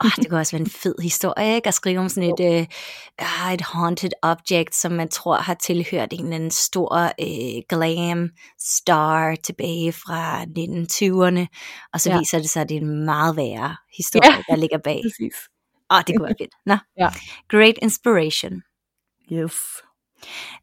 [0.05, 1.69] Oh, det kunne også være en fed historie, ikke?
[1.69, 6.21] At skrive om sådan et, uh, et haunted object, som man tror har tilhørt en
[6.21, 11.47] eller anden stor uh, glam star tilbage fra 1920'erne.
[11.93, 12.19] Og så ja.
[12.19, 14.43] viser det sig, at det er en meget værre historie, ja.
[14.49, 15.01] der ligger bag.
[15.07, 15.52] Præcis.
[15.91, 16.55] Oh, det kunne være fedt.
[16.67, 16.77] Nå.
[16.99, 17.09] Ja.
[17.49, 18.63] Great inspiration.
[19.33, 19.83] Yes.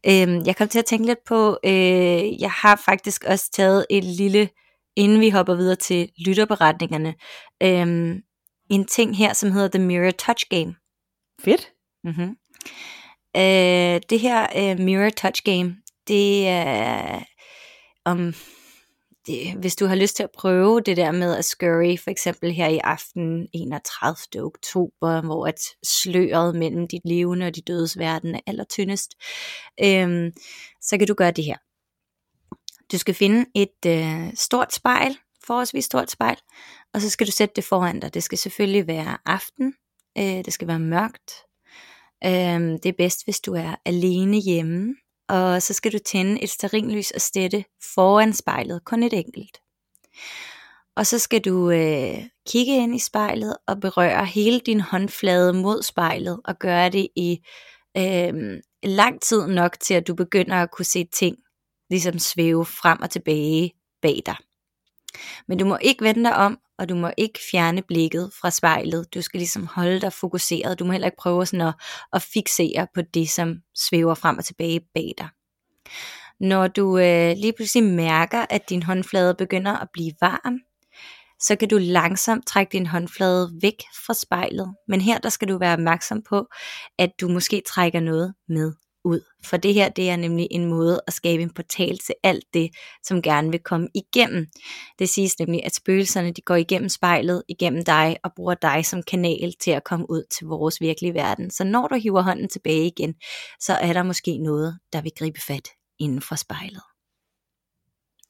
[0.06, 4.04] Øhm, jeg kom til at tænke lidt på, øh, jeg har faktisk også taget et
[4.04, 4.48] lille,
[4.96, 7.14] inden vi hopper videre til lytterberetningerne,
[7.62, 8.22] øhm,
[8.70, 10.74] en ting her, som hedder The Mirror Touch Game.
[11.40, 11.72] Fedt.
[12.04, 12.36] Mm-hmm.
[13.36, 15.76] Øh, det her øh, Mirror Touch Game,
[16.08, 17.20] det er
[18.04, 18.34] om,
[19.26, 22.52] det, hvis du har lyst til at prøve det der med at scurry, for eksempel
[22.52, 24.42] her i aften 31.
[24.44, 29.14] oktober, hvor at sløret mellem dit levende og dit dødes verden er allertyndest,
[29.84, 30.32] øhm,
[30.82, 31.56] så kan du gøre det her.
[32.92, 35.16] Du skal finde et øh, stort spejl,
[35.46, 36.36] forholdsvis stort spejl,
[36.94, 38.14] og så skal du sætte det foran dig.
[38.14, 39.74] Det skal selvfølgelig være aften,
[40.18, 41.32] øh, det skal være mørkt,
[42.24, 44.94] Øhm, det er bedst, hvis du er alene hjemme,
[45.30, 47.64] og så skal du tænde et sterinlys og stætte
[47.94, 49.58] foran spejlet, kun et enkelt.
[50.96, 52.18] Og så skal du øh,
[52.48, 57.38] kigge ind i spejlet og berøre hele din håndflade mod spejlet og gøre det i
[57.96, 61.36] øh, lang tid nok til, at du begynder at kunne se ting
[61.90, 63.72] ligesom svæve frem og tilbage
[64.02, 64.36] bag dig.
[65.48, 69.14] Men du må ikke vende dig om, og du må ikke fjerne blikket fra spejlet.
[69.14, 70.78] Du skal ligesom holde dig fokuseret.
[70.78, 71.74] Du må heller ikke prøve sådan at,
[72.12, 75.28] at fixere på det, som svæver frem og tilbage bag dig.
[76.40, 80.58] Når du øh, lige pludselig mærker, at din håndflade begynder at blive varm,
[81.40, 84.74] så kan du langsomt trække din håndflade væk fra spejlet.
[84.88, 86.46] Men her der skal du være opmærksom på,
[86.98, 88.72] at du måske trækker noget med
[89.04, 89.20] ud.
[89.44, 92.70] For det her, det er nemlig en måde at skabe en portal til alt det,
[93.02, 94.46] som gerne vil komme igennem.
[94.98, 99.02] Det siges nemlig, at spøgelserne de går igennem spejlet, igennem dig, og bruger dig som
[99.02, 101.50] kanal til at komme ud til vores virkelige verden.
[101.50, 103.14] Så når du hiver hånden tilbage igen,
[103.60, 106.82] så er der måske noget, der vil gribe fat inden for spejlet.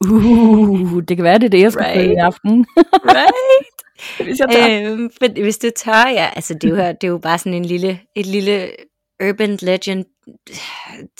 [0.05, 2.11] Uh, det kan være, det er det, jeg skal right.
[2.11, 2.65] i aften.
[3.17, 4.25] right?
[4.25, 4.91] Hvis jeg tager.
[4.91, 7.65] Øhm, hvis du tør, ja, altså det er jo, det er jo bare sådan en
[7.65, 8.71] lille, et lille
[9.29, 10.05] urban legend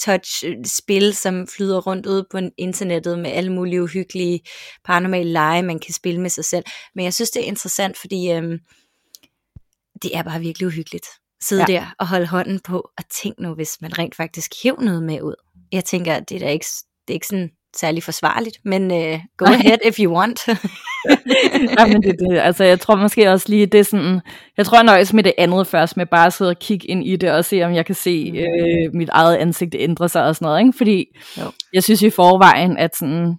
[0.06, 4.40] touch spil, som flyder rundt ude på internettet med alle mulige uhyggelige
[4.86, 6.66] paranormale lege, man kan spille med sig selv.
[6.96, 8.60] Men jeg synes, det er interessant, fordi øhm,
[10.02, 11.06] det er bare virkelig uhyggeligt.
[11.42, 11.80] Sidde ja.
[11.80, 15.22] der og holde hånden på, og tænk nu, hvis man rent faktisk hæv noget med
[15.22, 15.36] ud.
[15.72, 16.66] Jeg tænker, det er da ikke,
[17.08, 20.40] det er ikke sådan særlig forsvarligt, men uh, go ahead if you want.
[21.80, 24.22] ja, men det, det, altså jeg tror måske også lige, det er sådan,
[24.58, 27.06] jeg tror jeg nøjes med det andet først, med bare at sidde og kigge ind
[27.06, 30.36] i det, og se om jeg kan se øh, mit eget ansigt ændre sig og
[30.36, 30.78] sådan noget, ikke?
[30.78, 31.06] fordi
[31.38, 31.44] jo.
[31.74, 33.36] jeg synes i forvejen, at sådan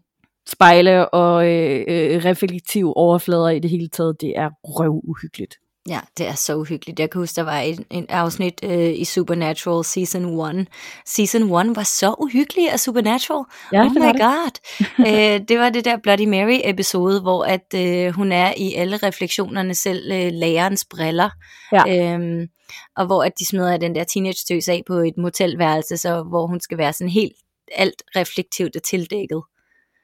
[0.49, 5.55] spejle og øh, øh, reflektive overflader i det hele taget, det er røv uhyggeligt.
[5.89, 7.01] Ja, det er så uhyggeligt.
[7.01, 10.69] Jeg kan huske, der var en, en afsnit øh, i Supernatural Season 1.
[11.07, 13.45] Season 1 var så uhyggelig af Supernatural.
[13.73, 14.21] Ja, oh det my det.
[14.21, 14.53] god.
[15.09, 18.97] øh, det var det der Bloody Mary episode, hvor at øh, hun er i alle
[18.97, 21.31] refleksionerne selv øh, lærerens briller.
[21.73, 22.15] Ja.
[22.15, 22.49] Øhm,
[22.97, 26.47] og hvor at de smider den der teenage tøs af på et motelværelse, så hvor
[26.47, 27.37] hun skal være sådan helt
[27.73, 29.43] alt reflektivt og tildækket.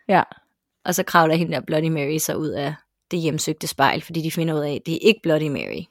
[0.09, 0.23] Ja.
[0.85, 2.75] Og så kravler hende der Bloody Mary så ud af
[3.11, 5.83] det hjemsøgte spejl, fordi de finder ud af, at det er ikke Bloody Mary.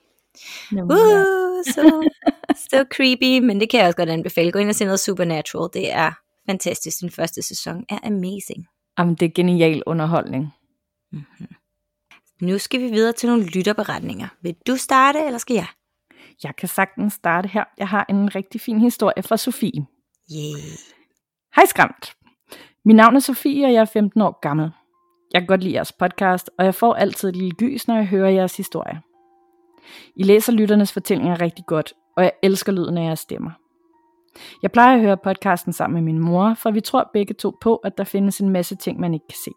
[0.71, 2.09] Nå, Uh, så,
[2.69, 4.51] så creepy, men det kan jeg også godt anbefale.
[4.51, 5.69] Gå ind og se noget Supernatural.
[5.73, 6.11] Det er
[6.49, 7.01] fantastisk.
[7.01, 8.67] Den første sæson er amazing.
[8.99, 10.53] Jamen, det er genial underholdning.
[11.11, 11.47] Mm-hmm.
[12.41, 14.27] Nu skal vi videre til nogle lytterberetninger.
[14.41, 15.67] Vil du starte, eller skal jeg?
[16.43, 17.63] Jeg kan sagtens starte her.
[17.77, 19.85] Jeg har en rigtig fin historie fra Sofie.
[20.35, 20.77] Yeah.
[21.55, 22.15] Hej skræmt.
[22.85, 24.71] Mit navn er Sofie, og jeg er 15 år gammel.
[25.33, 28.05] Jeg kan godt lide jeres podcast, og jeg får altid et lille gys, når jeg
[28.05, 29.01] hører jeres historie.
[30.15, 33.51] I læser lytternes fortællinger rigtig godt, og jeg elsker lyden af jeres stemmer.
[34.61, 37.75] Jeg plejer at høre podcasten sammen med min mor, for vi tror begge to på,
[37.75, 39.51] at der findes en masse ting, man ikke kan se.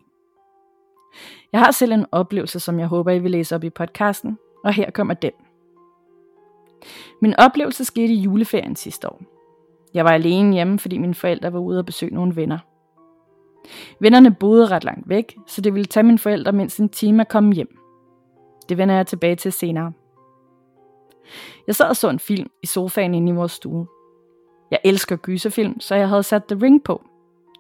[1.53, 4.73] Jeg har selv en oplevelse, som jeg håber, I vil læse op i podcasten, og
[4.73, 5.33] her kommer den.
[7.23, 9.23] Min oplevelse skete i juleferien sidste år.
[9.95, 12.59] Jeg var alene hjemme, fordi mine forældre var ude og besøge nogle venner.
[14.00, 17.28] Vennerne boede ret langt væk, så det ville tage mine forældre mindst en time at
[17.28, 17.78] komme hjem.
[18.68, 19.92] Det vender jeg tilbage til senere.
[21.66, 23.86] Jeg sad og så en film i sofaen inde i vores stue.
[24.70, 27.02] Jeg elsker gyserfilm, så jeg havde sat The Ring på.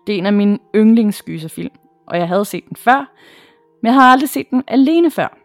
[0.06, 1.72] Det er en af mine yndlingsgyserfilm,
[2.06, 3.12] og jeg havde set den før,
[3.82, 5.36] men jeg havde aldrig set den alene før.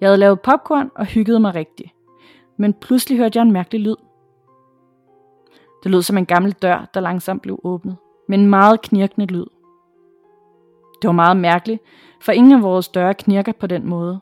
[0.00, 1.90] Jeg havde lavet popcorn og hyggede mig rigtigt,
[2.56, 3.96] men pludselig hørte jeg en mærkelig lyd.
[5.82, 7.96] Det lød som en gammel dør, der langsomt blev åbnet
[8.30, 9.46] med en meget knirkende lyd.
[11.02, 11.82] Det var meget mærkeligt,
[12.20, 14.20] for ingen af vores døre knirker på den måde,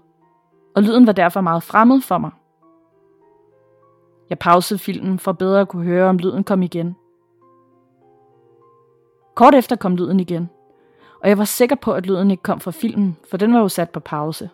[0.77, 2.31] og lyden var derfor meget fremmed for mig.
[4.31, 6.97] Jeg pausede filmen for bedre at kunne høre, om lyden kom igen.
[9.35, 10.51] Kort efter kom lyden igen,
[11.23, 13.69] og jeg var sikker på, at lyden ikke kom fra filmen, for den var jo
[13.69, 14.51] sat på pause.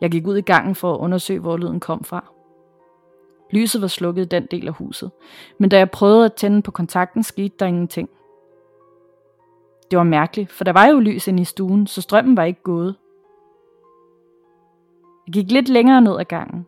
[0.00, 2.35] Jeg gik ud i gangen for at undersøge, hvor lyden kom fra.
[3.50, 5.10] Lyset var slukket i den del af huset,
[5.58, 8.08] men da jeg prøvede at tænde på kontakten, skete der ingenting.
[9.90, 12.62] Det var mærkeligt, for der var jo lys inde i stuen, så strømmen var ikke
[12.62, 12.96] gået.
[15.26, 16.66] Jeg gik lidt længere ned ad gangen,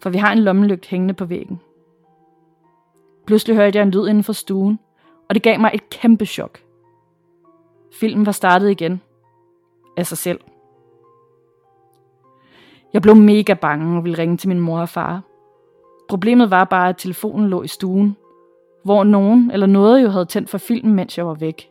[0.00, 1.60] for vi har en lommelygt hængende på væggen.
[3.26, 4.78] Pludselig hørte jeg en lyd inden for stuen,
[5.28, 6.58] og det gav mig et kæmpe chok.
[7.92, 9.00] Filmen var startet igen.
[9.96, 10.40] Af sig selv.
[12.92, 15.22] Jeg blev mega bange og ville ringe til min mor og far.
[16.08, 18.16] Problemet var bare, at telefonen lå i stuen,
[18.84, 21.70] hvor nogen eller noget jo havde tændt for filmen, mens jeg var væk.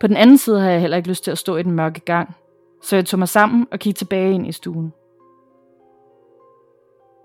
[0.00, 2.00] På den anden side havde jeg heller ikke lyst til at stå i den mørke
[2.00, 2.36] gang,
[2.82, 4.92] så jeg tog mig sammen og kiggede tilbage ind i stuen.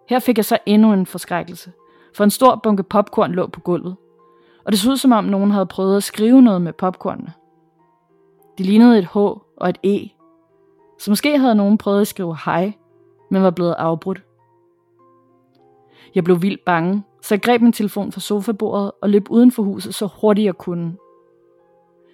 [0.10, 1.72] Her fik jeg så endnu en forskrækkelse,
[2.16, 3.96] for en stor bunke popcorn lå på gulvet,
[4.66, 7.34] og det så ud som om nogen havde prøvet at skrive noget med popcornene.
[8.58, 10.10] De lignede et H og et E,
[11.00, 12.74] så måske havde nogen prøvet at skrive hej,
[13.32, 14.27] men var blevet afbrudt.
[16.16, 19.64] Jeg blev vildt bange, så jeg greb min telefon fra sofabordet og løb uden for
[19.64, 20.98] huset så hurtigt jeg kunne.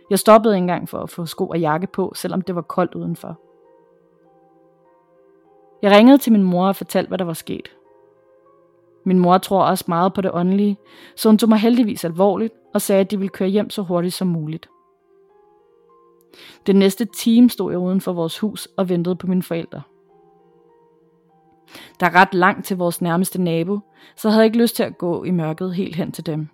[0.10, 3.40] Jeg stoppede engang for at få sko og jakke på, selvom det var koldt udenfor.
[5.82, 7.76] Jeg ringede til min mor og fortalte, hvad der var sket.
[9.06, 10.78] Min mor tror også meget på det åndelige,
[11.16, 14.14] så hun tog mig heldigvis alvorligt og sagde, at de ville køre hjem så hurtigt
[14.14, 14.70] som muligt.
[16.68, 19.82] Den næste time stod jeg uden for vores hus og ventede på mine forældre.
[22.00, 23.80] Der er ret langt til vores nærmeste nabo,
[24.16, 26.48] så jeg havde ikke lyst til at gå i mørket helt hen til dem.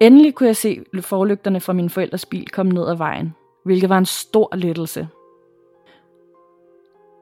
[0.00, 3.98] Endelig kunne jeg se forlygterne fra min forældres bil komme ned ad vejen, hvilket var
[3.98, 5.08] en stor lettelse.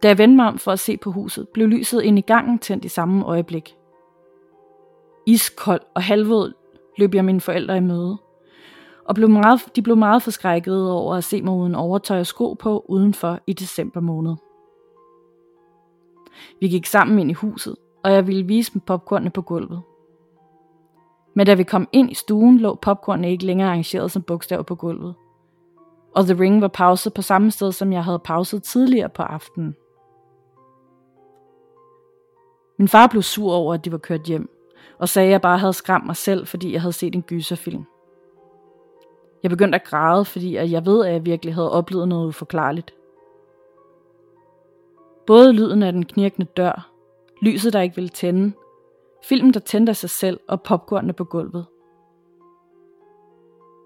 [0.03, 2.59] Da jeg vendte mig om for at se på huset, blev lyset ind i gangen
[2.59, 3.77] tændt i samme øjeblik.
[5.27, 6.53] Iskold og halvvåd
[6.99, 8.19] løb jeg mine forældre i møde,
[9.05, 12.53] og blev meget, de blev meget forskrækkede over at se mig uden overtøj og sko
[12.53, 14.37] på udenfor i december måned.
[16.61, 19.83] Vi gik sammen ind i huset, og jeg ville vise dem popcornene på gulvet.
[21.35, 24.75] Men da vi kom ind i stuen, lå popcornene ikke længere arrangeret som bogstaver på
[24.75, 25.15] gulvet.
[26.15, 29.77] Og The Ring var pauset på samme sted, som jeg havde pauset tidligere på aftenen.
[32.79, 34.51] Min far blev sur over, at de var kørt hjem,
[34.99, 37.85] og sagde, at jeg bare havde skræmt mig selv, fordi jeg havde set en gyserfilm.
[39.43, 42.95] Jeg begyndte at græde, fordi jeg ved, at jeg virkelig havde oplevet noget uforklarligt.
[45.27, 46.91] Både lyden af den knirkende dør,
[47.43, 48.53] lyset, der ikke ville tænde,
[49.25, 51.67] filmen, der tændte af sig selv og popcornene på gulvet.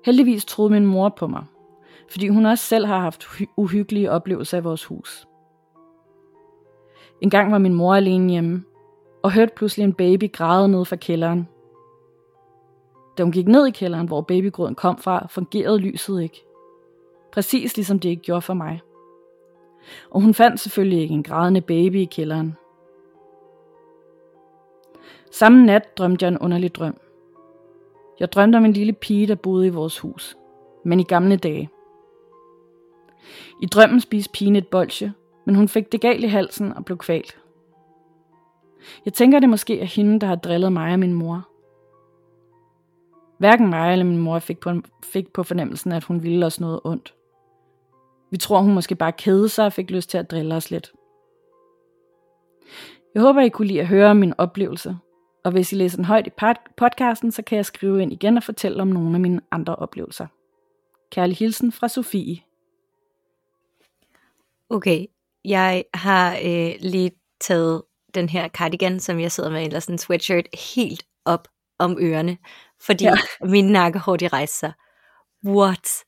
[0.04, 1.44] Heldigvis troede min mor på mig,
[2.10, 5.26] fordi hun også selv har haft uhyggelige oplevelser i vores hus.
[7.20, 8.64] En gang var min mor alene hjemme,
[9.22, 11.48] og hørte pludselig en baby græde ned fra kælderen.
[13.18, 16.44] Da hun gik ned i kælderen, hvor babygråden kom fra, fungerede lyset ikke.
[17.32, 18.80] Præcis ligesom det ikke gjorde for mig.
[20.10, 22.56] Og hun fandt selvfølgelig ikke en grædende baby i kælderen.
[25.30, 26.96] Samme nat drømte jeg en underlig drøm.
[28.20, 30.36] Jeg drømte om en lille pige, der boede i vores hus,
[30.84, 31.70] men i gamle dage.
[33.62, 35.12] I drømmen spiste pigen et bolsje,
[35.44, 37.40] men hun fik det galt i halsen og blev kvalt.
[39.04, 41.48] Jeg tænker, det måske er hende, der har drillet mig og min mor.
[43.38, 44.72] Hverken mig eller min mor fik på,
[45.04, 47.14] fik på fornemmelsen, at hun ville os noget ondt.
[48.30, 50.92] Vi tror, hun måske bare kede sig og fik lyst til at drille os lidt.
[53.14, 54.96] Jeg håber, I kunne lide at høre min oplevelse.
[55.44, 56.30] Og hvis I læser den højt i
[56.76, 60.26] podcasten, så kan jeg skrive ind igen og fortælle om nogle af mine andre oplevelser.
[61.10, 62.40] Kærlig hilsen fra Sofie.
[64.70, 65.06] Okay,
[65.44, 67.10] jeg har øh, lige
[67.40, 67.82] taget
[68.14, 72.38] den her cardigan, som jeg sidder med, eller sådan en sweatshirt, helt op om ørerne,
[72.80, 73.14] fordi ja.
[73.44, 74.72] min nakkehår, de rejser sig.
[75.44, 76.04] What?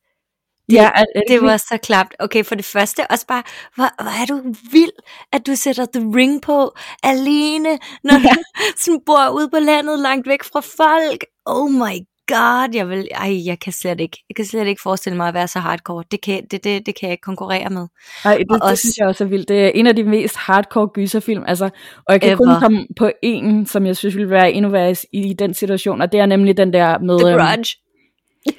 [0.67, 2.15] Det, ja, er, er det, det var så klapt.
[2.19, 3.43] Okay, for det første også bare,
[3.75, 4.97] hvor, hvor er du vild,
[5.33, 8.35] at du sætter The Ring på alene, når ja.
[8.35, 11.25] du sådan bor ude på landet, langt væk fra folk.
[11.47, 11.97] Oh my
[12.29, 15.35] god, jeg vil, ej, jeg kan slet ikke, jeg kan slet ikke forestille mig at
[15.35, 16.05] være så hardcore.
[16.11, 17.87] Det kan, det, det, det kan jeg ikke konkurrere med.
[18.25, 19.49] Ej, det, det også, synes jeg også er vildt.
[19.49, 21.65] Det er en af de mest hardcore gyserfilm, altså,
[22.07, 22.37] og jeg kan ever.
[22.37, 26.03] kun komme på en, som jeg synes ville være endnu værre i, i den situation,
[26.03, 27.19] og det er nemlig den der med...
[27.19, 27.77] The øhm, Grudge.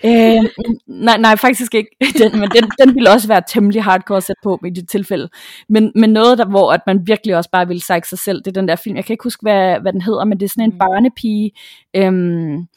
[0.06, 0.50] Øh,
[0.88, 1.90] nej, nej, faktisk ikke.
[2.20, 5.30] Den, men den, den ville også være temmelig hardcore at sætte på i det tilfælde.
[5.70, 8.48] Men, men noget, der, hvor at man virkelig også bare ville sige sig selv, det
[8.48, 8.96] er den der film.
[8.96, 10.78] Jeg kan ikke huske, hvad, hvad den hedder, men det er sådan en mm.
[10.78, 11.52] barnepige,
[11.96, 12.68] øhm,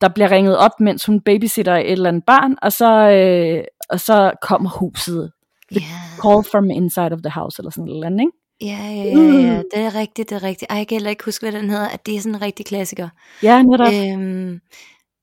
[0.00, 4.00] der bliver ringet op, mens hun babysitter et eller andet barn, og så, øh, og
[4.00, 5.32] så kommer huset.
[5.72, 6.18] The yeah.
[6.22, 8.32] Call from inside of the house, eller sådan noget, ikke?
[8.60, 10.70] Ja, ja, ja, ja, det er rigtigt, det er rigtigt.
[10.70, 12.66] Ej, jeg kan heller ikke huske, hvad den hedder, at det er sådan en rigtig
[12.66, 13.08] klassiker.
[13.42, 13.92] Ja, netop.
[13.92, 14.60] Øhm,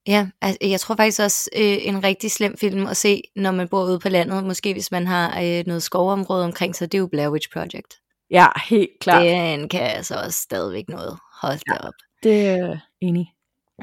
[0.06, 3.68] Ja, altså, jeg tror faktisk også øh, en rigtig slem film at se, når man
[3.68, 4.44] bor ude på landet.
[4.44, 8.00] Måske hvis man har øh, noget skovområde omkring sig, det er jo Blair Witch Project.
[8.30, 9.22] Ja, helt klart.
[9.22, 11.18] Den kan altså også stadigvæk noget.
[11.42, 11.88] Hold da Ja.
[11.88, 11.94] op.
[12.22, 13.32] Det er enig.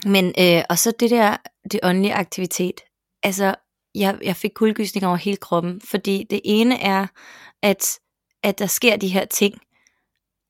[0.05, 1.37] Men, øh, og så det der,
[1.71, 2.81] det åndelige aktivitet.
[3.23, 3.55] Altså,
[3.95, 7.07] jeg, jeg fik kuldegysning over hele kroppen, fordi det ene er,
[7.61, 7.99] at,
[8.43, 9.61] at der sker de her ting,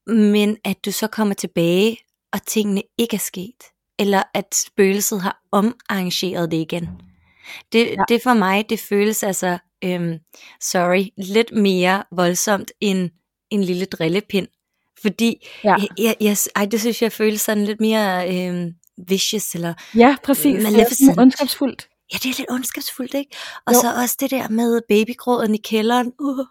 [0.08, 1.98] men at du så kommer tilbage,
[2.34, 3.64] og tingene ikke er sket.
[4.02, 6.90] Eller at spøgelset har omarrangeret det igen.
[7.74, 7.96] Det, Ja.
[8.10, 10.18] det for mig, det føles altså, øhm,
[10.62, 13.10] sorry, lidt mere voldsomt end
[13.52, 14.48] en lille drillepind.
[15.02, 15.76] Fordi, Ja.
[15.76, 18.72] jeg, jeg, jeg, ej, det synes jeg føles sådan lidt mere øhm,
[19.08, 20.44] vicious, eller Ja, præcis.
[20.44, 21.20] Det er sådan Maleficent.
[21.20, 21.88] ondskabsfuldt.
[22.14, 23.36] Ja, det er lidt ondskabsfuldt, ikke?
[23.68, 23.80] Og Jo.
[23.80, 26.12] så også det der med babygråden i kælderen.
[26.20, 26.46] Uh,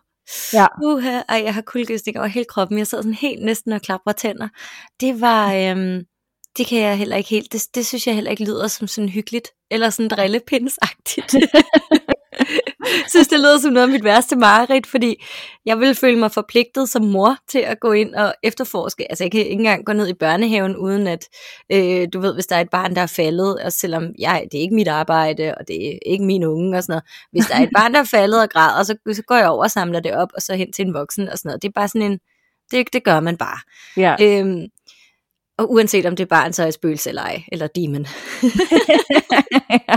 [0.53, 0.67] Ja.
[0.85, 2.79] uh, ej, jeg har kuldegysning over hele kroppen.
[2.79, 4.49] Jeg sidder sådan helt næsten og klapper tænder.
[5.01, 6.05] Det var, øhm,
[6.57, 9.09] det kan jeg heller ikke helt, det, det synes jeg heller ikke lyder som sådan
[9.09, 11.35] hyggeligt, eller sådan drillepindsagtigt.
[12.81, 15.25] Jeg synes, det lyder som noget af mit værste mareridt, fordi
[15.67, 19.11] jeg ville føle mig forpligtet som mor til at gå ind og efterforske.
[19.11, 21.29] Altså, jeg kan ikke engang gå ned i børnehaven, uden at,
[21.73, 24.59] øh, du ved, hvis der er et barn, der er faldet, og selvom jeg, det
[24.59, 27.05] er ikke mit arbejde, og det er ikke min unge og sådan noget.
[27.33, 29.65] Hvis der er et barn, der er faldet og græder, så, så går jeg over
[29.65, 31.63] og samler det op, og så hen til en voksen og sådan noget.
[31.63, 32.19] Det er bare sådan en,
[32.71, 33.59] det, det gør man bare.
[33.97, 34.17] Ja.
[34.21, 34.67] Øhm,
[35.61, 38.07] og uanset om det barn så er spøgelse eller ej, eller demon,
[39.89, 39.97] ja,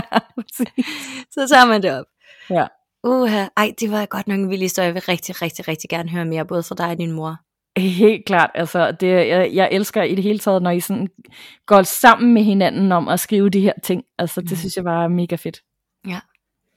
[1.34, 2.06] så tager man det op.
[2.50, 2.66] Ja.
[3.04, 4.86] Uha, ej, det var godt nok en vild historie.
[4.86, 7.36] Jeg vil rigtig, rigtig, rigtig gerne høre mere, både fra dig og din mor.
[7.78, 11.08] Helt klart, altså det, jeg, jeg elsker i det hele taget, når I sådan
[11.66, 14.04] går sammen med hinanden om at skrive de her ting.
[14.18, 14.56] Altså det Mm.
[14.56, 15.60] synes jeg var mega fedt.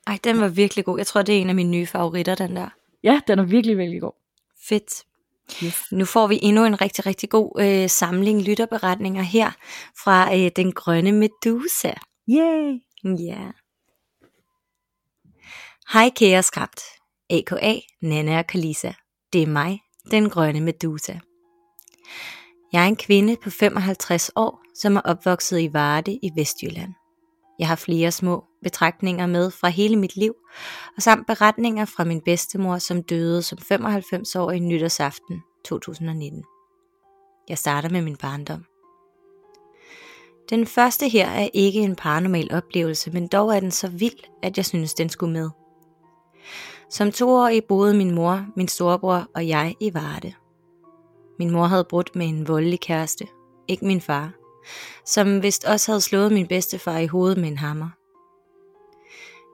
[0.08, 0.98] Ej, den var virkelig god.
[0.98, 2.70] Jeg tror, det er en af mine nye favoritter, den der.
[3.04, 4.12] Ja, den er virkelig, virkelig god.
[4.70, 5.04] Fedt.
[5.64, 5.92] Yes.
[5.92, 9.52] Nu får vi endnu en rigtig, rigtig god øh, samling lytterberetninger her
[10.04, 11.94] fra øh, Den Grønne Medusa.
[12.30, 12.80] Yay!
[13.04, 13.52] Ja.
[15.94, 16.82] Hej kære skræmt.
[17.30, 17.74] A.K.A.
[18.02, 18.92] Nana og Kalisa.
[19.34, 19.80] Det er mig,
[20.12, 21.14] Den Grønne Medusa.
[22.74, 26.94] Jeg er en kvinde på 55 år, som er opvokset i Varde i Vestjylland.
[27.60, 30.34] Jeg har flere små betragtninger med fra hele mit liv,
[30.96, 36.44] og samt beretninger fra min bedstemor, som døde som 95-årig nytårsaften 2019.
[37.50, 38.66] Jeg starter med min barndom.
[40.50, 44.58] Den første her er ikke en paranormal oplevelse, men dog er den så vild, at
[44.58, 45.50] jeg synes, den skulle med.
[46.90, 50.34] Som toårig boede min mor, min storebror og jeg i Varde.
[51.40, 53.28] Min mor havde brudt med en voldelig kæreste,
[53.68, 54.32] ikke min far,
[55.06, 57.90] som vist også havde slået min bedstefar i hovedet med en hammer.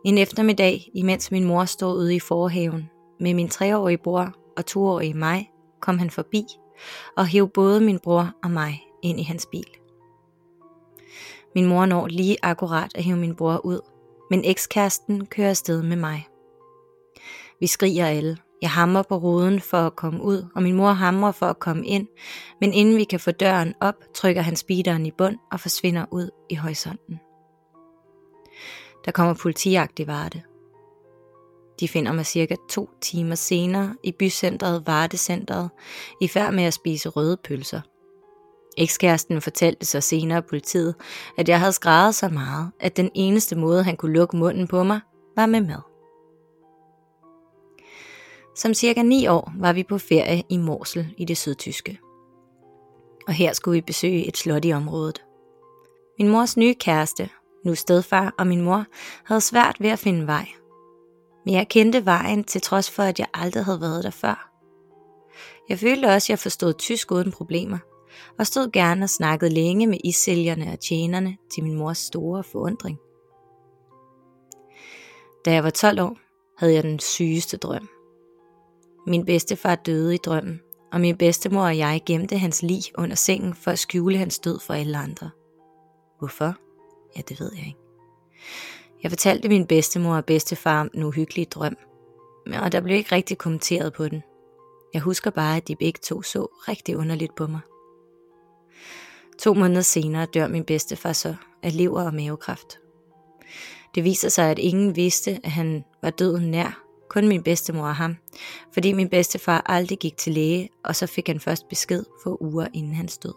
[0.06, 2.90] En eftermiddag, imens min mor stod ude i forhaven
[3.20, 5.52] med min treårige bror og toårige mig,
[5.82, 6.46] kom han forbi
[7.18, 9.68] og hæv både min bror og mig ind i hans bil.
[11.56, 13.80] Min mor når lige akkurat at hæve min bror ud,
[14.30, 16.28] men ekskæresten kører afsted med mig.
[17.60, 18.38] Vi skriger alle.
[18.62, 21.86] Jeg hamrer på ruden for at komme ud, og min mor hamrer for at komme
[21.86, 22.08] ind,
[22.62, 26.30] men inden vi kan få døren op, trykker han speederen i bund og forsvinder ud
[26.50, 27.20] i horisonten.
[29.06, 30.42] Der kommer politijagt i Varde.
[31.80, 35.70] De finder mig cirka to timer senere i bycentret Vardecentret,
[36.22, 37.82] i færd med at spise røde pølser.
[38.78, 40.96] Ekskæresten fortalte så senere politiet,
[41.38, 44.84] at jeg havde skrevet så meget, at den eneste måde, han kunne lukke munden på
[44.84, 45.00] mig,
[45.36, 45.82] var med mad.
[48.56, 52.00] Som cirka ni år var vi på ferie i Morsel i det sydtyske.
[53.28, 55.24] Og her skulle vi besøge et slot i området.
[56.20, 57.30] Min mors nye kæreste,
[57.66, 58.86] nu stedfar og min mor,
[59.26, 60.48] havde svært ved at finde vej.
[61.46, 64.50] Men jeg kendte vejen til trods for, at jeg aldrig havde været der før.
[65.70, 67.78] Jeg følte også, at jeg forstod tysk uden problemer,
[68.40, 72.98] og stod gerne og snakkede længe med isælgerne og tjenerne til min mors store forundring.
[75.46, 76.18] Da jeg var 12 år,
[76.58, 77.90] havde jeg den sygeste drøm.
[79.08, 80.60] Min bedstefar døde i drømmen,
[80.92, 84.60] og min bedstemor og jeg gemte hans lig under sengen for at skjule hans død
[84.60, 85.30] for alle andre.
[86.20, 86.63] Hvorfor?
[87.16, 87.80] Ja, det ved jeg ikke.
[89.04, 91.78] Jeg fortalte min bedstemor og bedstefar om den uhyggelige drøm,
[92.62, 94.24] og der blev ikke rigtig kommenteret på den.
[94.94, 97.60] Jeg husker bare, at de begge to så rigtig underligt på mig.
[99.40, 102.80] To måneder senere dør min bedstefar så af lever og mavekræft.
[103.96, 107.96] Det viser sig, at ingen vidste, at han var døden nær, kun min bedstemor og
[107.96, 108.16] ham,
[108.74, 112.68] fordi min bedstefar aldrig gik til læge, og så fik han først besked få uger
[112.74, 113.34] inden hans død.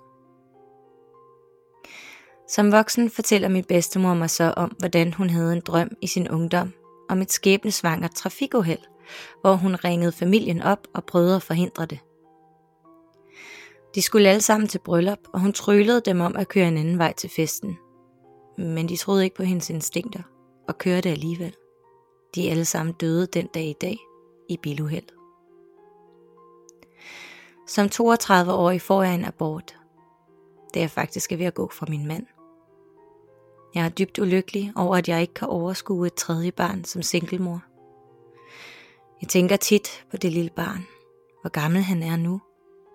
[2.49, 6.29] Som voksen fortæller min bedstemor mig så om, hvordan hun havde en drøm i sin
[6.31, 6.73] ungdom
[7.09, 8.79] om et skæbnesvangert trafikuheld,
[9.41, 11.99] hvor hun ringede familien op og prøvede at forhindre det.
[13.95, 16.99] De skulle alle sammen til bryllup, og hun tryllede dem om at køre en anden
[16.99, 17.79] vej til festen.
[18.59, 20.23] men de troede ikke på hendes instinkter
[20.69, 21.55] og kørte alligevel.
[22.35, 23.99] De alle sammen døde den dag i dag
[24.49, 25.07] i biluheld.
[27.69, 29.77] Som 32-årig får jeg en abort.
[30.75, 32.27] Det er faktisk ved at gå fra min mand.
[33.77, 37.63] Jeg er dybt ulykkelig over, at jeg ikke kan overskue et tredje barn som singlemor.
[39.23, 40.87] Jeg tænker tit på det lille barn,
[41.41, 42.33] hvor gammel han er nu,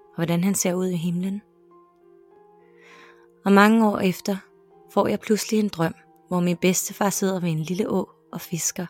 [0.09, 1.41] og hvordan han ser ud i himlen.
[3.45, 4.38] Og mange år efter
[4.93, 5.93] får jeg pludselig en drøm,
[6.27, 8.86] hvor min bedstefar sidder ved en lille å og fisker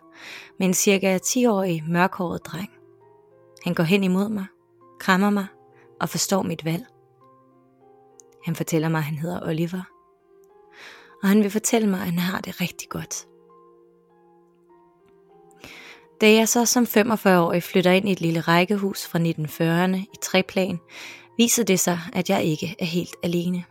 [0.59, 2.69] med en cirka 10-årig mørkhåret dreng.
[3.63, 4.45] Han går hen imod mig,
[4.99, 5.45] krammer mig
[6.01, 6.85] og forstår mit valg.
[8.45, 10.01] Han fortæller mig, at han hedder Oliver.
[11.22, 13.28] Og han vil fortælle mig, at han har det rigtig godt.
[16.22, 20.80] Da jeg så som 45-årig flytter ind i et lille rækkehus fra 1940'erne i treplan,
[21.38, 23.63] viser det sig, at jeg ikke er helt alene.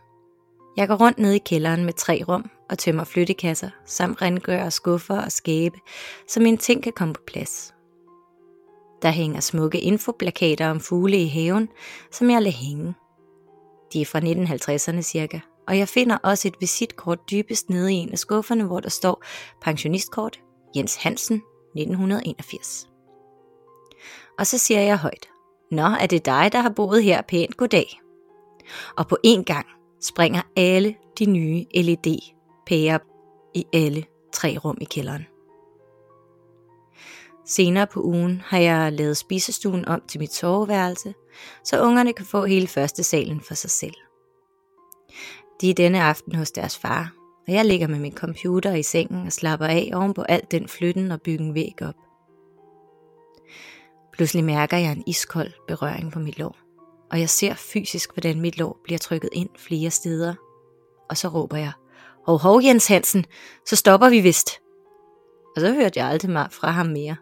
[0.77, 5.21] Jeg går rundt ned i kælderen med tre rum og tømmer flyttekasser, samt rengør skuffer
[5.21, 5.77] og skabe,
[6.27, 7.73] så mine ting kan komme på plads.
[9.01, 11.69] Der hænger smukke infoplakater om fugle i haven,
[12.11, 12.93] som jeg lader hænge.
[13.93, 18.11] De er fra 1950'erne cirka, og jeg finder også et visitkort dybest nede i en
[18.11, 19.23] af skufferne, hvor der står
[19.61, 20.39] pensionistkort
[20.75, 21.41] Jens Hansen
[21.75, 22.87] 1981.
[24.39, 25.27] Og så siger jeg højt,
[25.71, 28.01] Nå, er det dig, der har boet her pænt goddag?
[28.97, 29.65] Og på en gang
[30.01, 32.99] springer alle de nye LED-pærer
[33.53, 35.25] i alle tre rum i kælderen.
[37.45, 41.13] Senere på ugen har jeg lavet spisestuen om til mit soveværelse,
[41.63, 43.93] så ungerne kan få hele første salen for sig selv.
[45.61, 47.13] De er denne aften hos deres far,
[47.47, 50.67] og jeg ligger med min computer i sengen og slapper af oven på alt den
[50.67, 51.95] flytten og byggen væg op.
[54.13, 56.57] Pludselig mærker jeg en iskold berøring på mit lår,
[57.11, 60.33] og jeg ser fysisk, hvordan mit lår bliver trykket ind flere steder.
[61.09, 61.71] Og så råber jeg,
[62.25, 63.25] hov hov Jens Hansen,
[63.65, 64.49] så stopper vi vist.
[65.55, 67.15] Og så hørte jeg aldrig mig fra ham mere.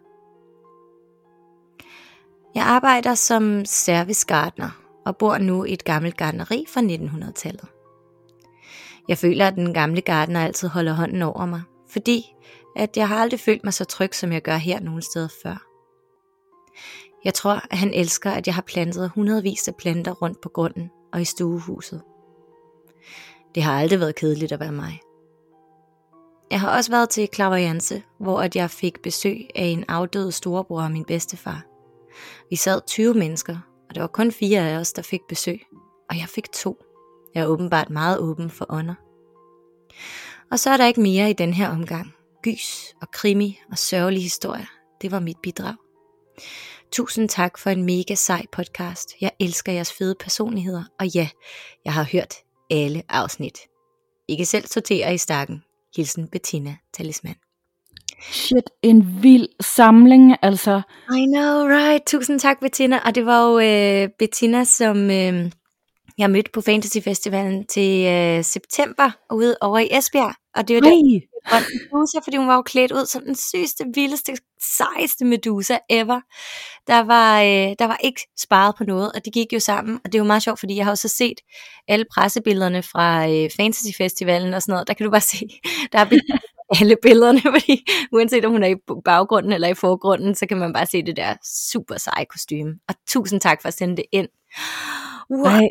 [2.54, 4.70] Jeg arbejder som servicegartner
[5.06, 7.68] og bor nu i et gammelt gartneri fra 1900-tallet.
[9.08, 12.24] Jeg føler, at den gamle gardener altid holder hånden over mig, fordi
[12.76, 15.66] at jeg har aldrig følt mig så tryg, som jeg gør her nogen steder før.
[17.24, 20.90] Jeg tror, at han elsker, at jeg har plantet hundredvis af planter rundt på grunden
[21.12, 22.02] og i stuehuset.
[23.54, 25.00] Det har aldrig været kedeligt at være mig.
[26.50, 30.82] Jeg har også været til Klaverianse, hvor at jeg fik besøg af en afdød storebror
[30.82, 31.62] og min bedstefar.
[32.50, 35.60] Vi sad 20 mennesker, og der var kun fire af os, der fik besøg,
[36.10, 36.76] og jeg fik to.
[37.34, 38.94] Jeg er åbenbart meget åben for ånder.
[40.50, 42.14] Og så er der ikke mere i den her omgang.
[42.42, 44.66] Gys og krimi og sørgelige historier.
[45.02, 45.74] Det var mit bidrag.
[46.92, 49.14] Tusind tak for en mega sej podcast.
[49.20, 51.28] Jeg elsker jeres fede personligheder, og ja,
[51.84, 52.34] jeg har hørt
[52.70, 53.58] alle afsnit.
[54.28, 55.62] I kan selv sortere i stakken.
[55.96, 57.34] Hilsen Bettina Talisman.
[58.22, 60.82] Shit, en vild samling, altså.
[61.16, 62.06] I know, right?
[62.06, 62.98] Tusind tak, Bettina.
[63.06, 65.50] Og det var jo øh, Bettina, som øh,
[66.20, 70.34] jeg mødte på Fantasy Festivalen til øh, september ude over i Esbjerg.
[70.54, 71.62] Og det var der, grøn
[71.92, 74.36] medusa, fordi hun var jo klædt ud som den sygeste, vildeste,
[74.76, 76.20] sejeste medusa ever.
[76.86, 80.00] Der var, øh, der var ikke sparet på noget, og det gik jo sammen.
[80.04, 81.40] Og det jo meget sjovt, fordi jeg har også set
[81.88, 84.88] alle pressebillederne fra øh, Fantasy Festivalen og sådan noget.
[84.88, 85.48] Der kan du bare se,
[85.92, 86.06] der er
[86.80, 90.72] alle billederne, fordi uanset om hun er i baggrunden eller i forgrunden, så kan man
[90.72, 92.74] bare se det der super seje kostume.
[92.88, 94.28] Og tusind tak for at sende det ind.
[95.30, 95.44] Wow.
[95.44, 95.68] Ej,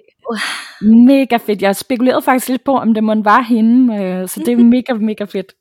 [0.82, 1.62] mega fedt.
[1.62, 4.94] Jeg spekulerede faktisk lidt på, om det måtte være hende, øh, så det er mega,
[4.94, 5.54] mega fedt.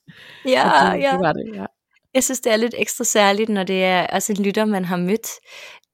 [0.45, 1.11] Ja, det, ja.
[1.13, 1.65] Det var det, ja.
[2.15, 4.97] Jeg synes, det er lidt ekstra særligt, når det er også en lytter, man har
[4.97, 5.29] mødt.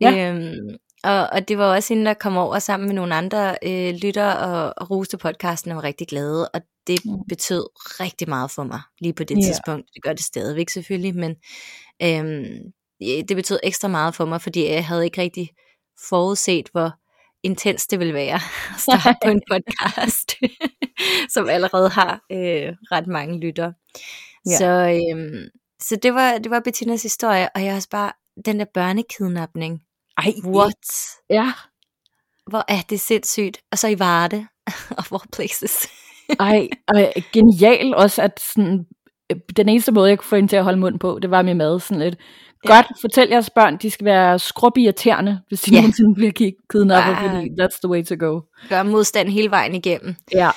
[0.01, 0.33] Ja.
[0.33, 3.95] Øhm, og, og det var også hende, der kom over sammen med nogle andre øh,
[3.95, 6.49] lytter og, og roste podcasten og var rigtig glade.
[6.49, 7.13] Og det mm.
[7.29, 7.67] betød
[8.01, 9.43] rigtig meget for mig lige på det ja.
[9.43, 9.87] tidspunkt.
[9.95, 11.37] Det gør det stadigvæk selvfølgelig, men
[12.03, 12.73] øhm,
[13.29, 15.49] det betød ekstra meget for mig, fordi jeg havde ikke rigtig
[16.09, 16.93] forudset, hvor
[17.45, 20.33] intens det vil være at starte på en podcast,
[21.35, 23.73] som allerede har øh, ret mange lytter.
[24.47, 24.57] Ja.
[24.59, 28.13] Så, øh, så det var det var Bettinas historie, og jeg også bare,
[28.45, 29.81] den der børnekidnapning.
[30.19, 30.91] Ej, what?
[31.31, 31.53] Ja.
[32.51, 33.59] Hvor er det sindssygt.
[33.73, 34.47] Og så i Varde,
[34.99, 35.89] of all places.
[36.41, 38.87] ej, ej, genial også, at sådan,
[39.33, 41.43] øh, den eneste måde, jeg kunne få hende til at holde mund på, det var
[41.43, 41.81] med mad.
[41.81, 42.19] Sådan lidt,
[42.67, 45.81] Godt, fortæl jeres børn, de skal være skrubirriterende, hvis de ja.
[45.81, 47.35] nogensinde bliver kidnappet, ja.
[47.37, 48.41] fordi that's the way to go.
[48.69, 50.17] Gør modstand hele vejen igennem.
[50.33, 50.51] Ja.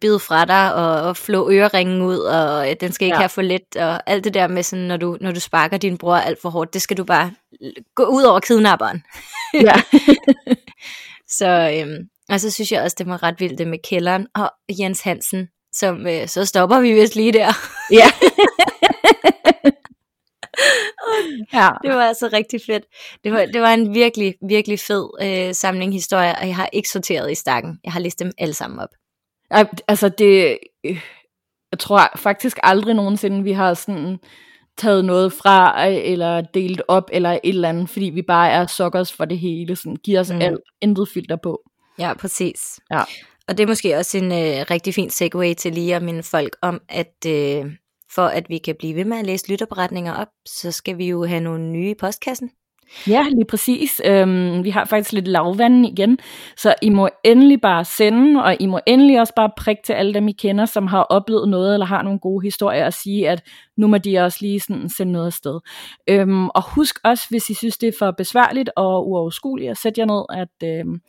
[0.00, 3.20] Bid fra dig og, og flå øreringen ud, og den skal ikke ja.
[3.20, 5.98] have for let, og alt det der med, sådan, når, du, når du sparker din
[5.98, 7.30] bror alt for hårdt, det skal du bare
[7.94, 9.02] gå ud over kidnapperen.
[9.54, 9.82] Ja.
[11.38, 14.50] så, øhm, og så synes jeg også, det var ret vildt det med kælderen, og
[14.80, 17.52] Jens Hansen, som øh, så stopper vi vist lige der.
[17.92, 18.10] Ja.
[21.52, 21.70] ja.
[21.82, 22.84] Det var altså rigtig fedt.
[23.24, 26.88] Det var, det var en virkelig, virkelig fed øh, samling historier, og jeg har ikke
[26.88, 27.78] sorteret i stakken.
[27.84, 28.88] Jeg har listet dem alle sammen op.
[29.50, 31.00] Ej, Altså det, øh,
[31.72, 34.18] jeg tror faktisk aldrig nogensinde, vi har sådan
[34.78, 38.66] taget noget fra, øh, eller delt op, eller et eller andet, fordi vi bare er
[38.66, 40.40] suckers for det hele, sådan giver os mm.
[40.40, 41.60] alt, intet filter på.
[41.98, 42.80] Ja, præcis.
[42.90, 43.02] Ja.
[43.48, 46.56] Og det er måske også en øh, rigtig fin segue til lige at minde folk
[46.62, 47.72] om, at øh,
[48.14, 51.24] for at vi kan blive ved med at læse lytterberetninger op, så skal vi jo
[51.24, 52.50] have nogle nye i postkassen.
[53.06, 54.00] Ja, lige præcis.
[54.04, 56.18] Øhm, vi har faktisk lidt lavvand igen,
[56.56, 60.14] så I må endelig bare sende, og I må endelig også bare prikke til alle
[60.14, 63.42] dem, I kender, som har oplevet noget, eller har nogle gode historier, og sige, at
[63.76, 65.60] nu må de også lige sådan sende noget afsted.
[66.08, 70.00] Øhm, og husk også, hvis I synes, det er for besværligt og uoverskueligt, at sætte
[70.00, 71.00] jer ned, at øhm,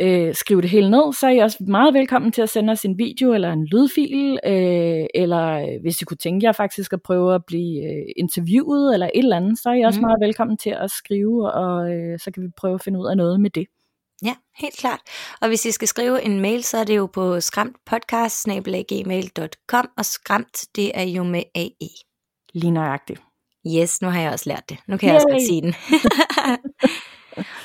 [0.00, 2.84] øh, skrive det hele ned, så er I også meget velkommen til at sende os
[2.84, 7.02] en video eller en lydfil, øh, eller øh, hvis I kunne tænke jer faktisk at
[7.02, 10.06] prøve at blive øh, interviewet eller et eller andet, så er I også Mm.
[10.06, 13.16] meget velkommen til at skrive, og øh, så kan vi prøve at finde ud af
[13.16, 13.66] noget med det.
[14.24, 15.00] Ja, helt klart.
[15.40, 20.64] Og hvis I skal skrive en mail, så er det jo på skramtpodcast.gmail.com, og skræmt,
[20.76, 21.88] det er jo med AE.
[22.54, 23.20] Lige nøjagtigt.
[23.76, 24.78] Yes, nu har jeg også lært det.
[24.88, 25.34] Nu kan jeg også Yay.
[25.34, 25.74] godt sige den.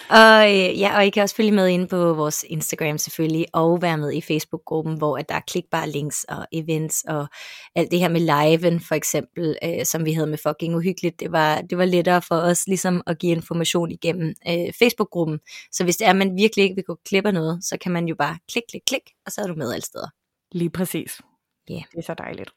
[0.10, 3.82] og, øh, ja, og I kan også følge med inde på vores Instagram selvfølgelig, og
[3.82, 7.28] være med i Facebook-gruppen, hvor at der er klikbare links og events, og
[7.76, 11.32] alt det her med liven for eksempel, øh, som vi havde med fucking uhyggeligt, det
[11.32, 15.40] var, det var lettere for os ligesom at give information igennem øh, Facebook-gruppen.
[15.72, 17.92] Så hvis det er, at man virkelig ikke vil gå glip af noget, så kan
[17.92, 20.08] man jo bare klik, klik, klik, og så er du med alle steder.
[20.52, 21.22] Lige præcis.
[21.70, 21.82] Ja.
[21.92, 22.50] Det er så dejligt.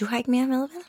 [0.00, 0.82] Du har ikke mere med, vel?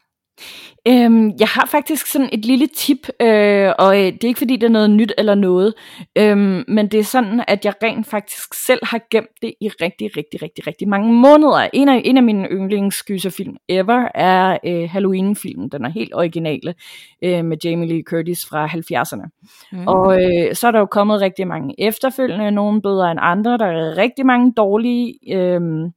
[0.88, 4.56] Øhm, jeg har faktisk sådan et lille tip, øh, og øh, det er ikke fordi
[4.56, 5.74] det er noget nyt eller noget,
[6.18, 10.18] øhm, men det er sådan, at jeg rent faktisk selv har gemt det i rigtig,
[10.18, 11.70] rigtig, rigtig, rigtig mange måneder.
[11.74, 16.76] En af, en af mine yndlingsgyserfilm ever er øh, Halloween-filmen, den er helt originale,
[17.24, 19.40] øh, med Jamie Lee Curtis fra 70'erne.
[19.72, 19.88] Mm.
[19.88, 23.66] Og øh, så er der jo kommet rigtig mange efterfølgende, nogle bedre end andre, der
[23.66, 25.14] er rigtig mange dårlige.
[25.34, 25.92] Øhm,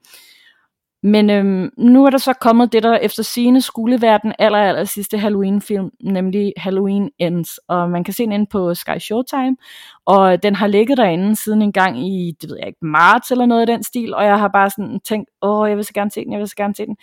[1.02, 5.18] men øhm, nu er der så kommet det, der efter sine skoleverden aller, aller sidste
[5.18, 7.58] Halloween-film, nemlig Halloween Ends.
[7.68, 9.56] Og man kan se den inde på Sky Showtime,
[10.06, 13.46] og den har ligget derinde siden en gang i, det ved jeg ikke, marts eller
[13.46, 16.10] noget af den stil, og jeg har bare sådan tænkt, åh, jeg vil så gerne
[16.10, 16.96] se den, jeg vil så gerne se den.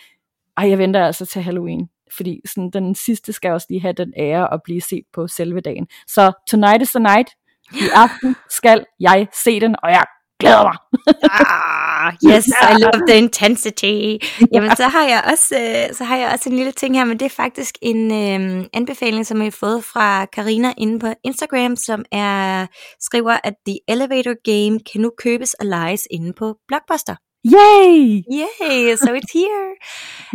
[0.56, 4.12] Ej, jeg venter altså til Halloween, fordi sådan, den sidste skal også lige have den
[4.16, 5.86] ære at blive set på selve dagen.
[6.06, 7.28] Så tonight is the night.
[7.72, 10.04] I aften skal jeg se den, og jeg
[10.40, 10.76] glæder mig.
[11.22, 11.83] Ah.
[12.30, 14.26] Yes, I love the intensity.
[14.52, 17.18] Jamen, så har jeg også, øh, så har jeg også en lille ting her, men
[17.18, 21.76] det er faktisk en øh, anbefaling, som jeg har fået fra Karina inde på Instagram,
[21.76, 22.66] som er
[23.00, 27.14] skriver, at The Elevator Game kan nu købes og lejes inde på Blockbuster.
[27.44, 28.22] Yay!
[28.32, 29.74] Yay, so it's here.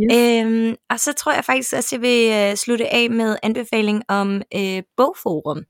[0.02, 0.18] Yes.
[0.18, 4.04] Øhm, og så tror jeg faktisk også, at jeg vil øh, slutte af med anbefaling
[4.08, 5.64] om øh, bogforum.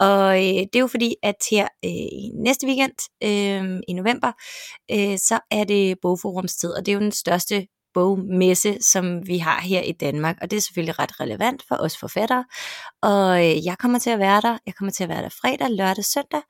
[0.00, 2.92] Og øh, det er jo fordi, at her øh, næste weekend
[3.24, 4.32] øh, i november,
[4.90, 9.60] øh, så er det bogforumstid, og det er jo den største bogmesse, som vi har
[9.60, 12.44] her i Danmark, og det er selvfølgelig ret relevant for os forfattere.
[13.02, 14.58] Og øh, jeg kommer til at være der.
[14.66, 16.42] Jeg kommer til at være der fredag, lørdag, søndag,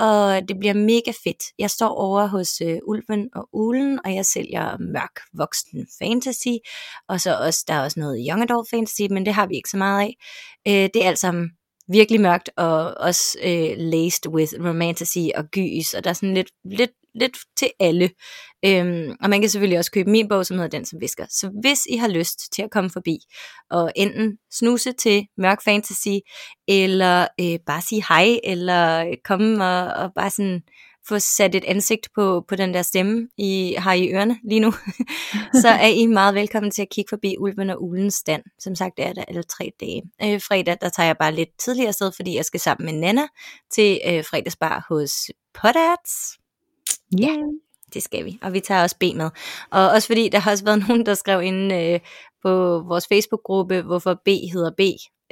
[0.00, 1.42] og det bliver mega fedt.
[1.58, 6.54] Jeg står over hos øh, Ulven og Ulen, og jeg sælger mørk voksen fantasy,
[7.08, 9.70] og så også, der er også noget young adult fantasy, men det har vi ikke
[9.70, 10.16] så meget af.
[10.68, 11.50] Øh, det er alt sammen
[11.88, 16.50] virkelig mørkt, og også øh, laced with romantasy og gys, og der er sådan lidt,
[16.64, 18.10] lidt, lidt til alle.
[18.64, 21.26] Øhm, og man kan selvfølgelig også købe min bog, som hedder Den som visker.
[21.30, 23.18] Så hvis I har lyst til at komme forbi,
[23.70, 26.18] og enten snuse til mørk fantasy,
[26.68, 30.62] eller øh, bare sige hej, eller komme og, og bare sådan
[31.08, 34.72] få sat et ansigt på, på den der stemme, I har i ørerne lige nu,
[35.62, 38.42] så er I meget velkommen til at kigge forbi Ulven og Ulens stand.
[38.58, 40.02] Som sagt, det er der alle tre dage.
[40.22, 43.26] Øh, fredag, der tager jeg bare lidt tidligere sted, fordi jeg skal sammen med Nana
[43.70, 45.12] til øh, fredagsbar hos
[45.54, 46.39] Potats.
[47.18, 47.36] Ja.
[47.94, 49.30] Det skal vi, og vi tager også B med.
[49.70, 52.00] Og også fordi, der har også været nogen, der skrev ind øh,
[52.42, 54.80] på vores Facebook-gruppe, hvorfor B hedder B.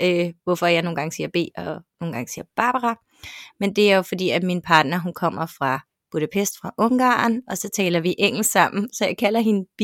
[0.01, 2.97] Øh, hvorfor jeg nogle gange siger B, og nogle gange siger Barbara.
[3.61, 5.81] Men det er jo fordi, at min partner, hun kommer fra
[6.11, 9.83] Budapest, fra Ungarn, og så taler vi engelsk sammen, så jeg kalder hende B.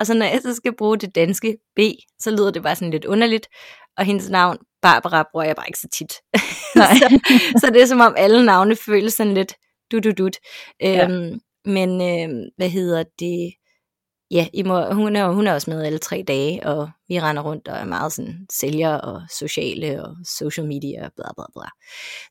[0.00, 1.80] Og så når jeg så skal bruge det danske B,
[2.18, 3.48] så lyder det bare sådan lidt underligt.
[3.96, 6.12] Og hendes navn, Barbara, bruger jeg bare ikke så tit.
[6.74, 7.20] Så,
[7.60, 9.54] så det er som om alle navne føles sådan lidt
[9.92, 10.36] dut dut.
[10.80, 11.08] Ja.
[11.08, 13.54] Øhm, men øh, hvad hedder det?
[14.30, 17.42] ja, I må, hun, er, hun er også med alle tre dage, og vi render
[17.42, 21.68] rundt og er meget sådan sælger og sociale og social media og bla bla bla.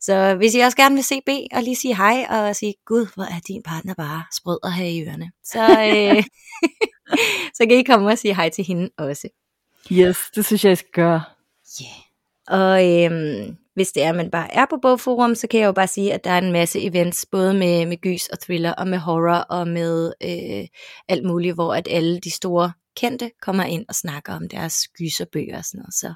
[0.02, 3.08] Så hvis I også gerne vil se B og lige sige hej og sige, gud,
[3.16, 5.64] hvor er din partner bare sprød at have i ørerne, så,
[5.96, 6.24] øh,
[7.58, 9.30] så kan I komme og sige hej til hende også.
[9.92, 11.22] Yes, det synes jeg, jeg skal gøre.
[11.82, 11.86] Ja.
[11.86, 12.04] Yeah.
[12.48, 15.72] Og øhm, hvis det er, at man bare er på bogforum, så kan jeg jo
[15.72, 18.88] bare sige, at der er en masse events, både med, med gys og thriller, og
[18.88, 20.68] med horror, og med øh,
[21.10, 25.58] alt muligt, hvor at alle de store kendte kommer ind og snakker om deres gyserbøger
[25.58, 25.94] og sådan noget.
[25.94, 26.14] Så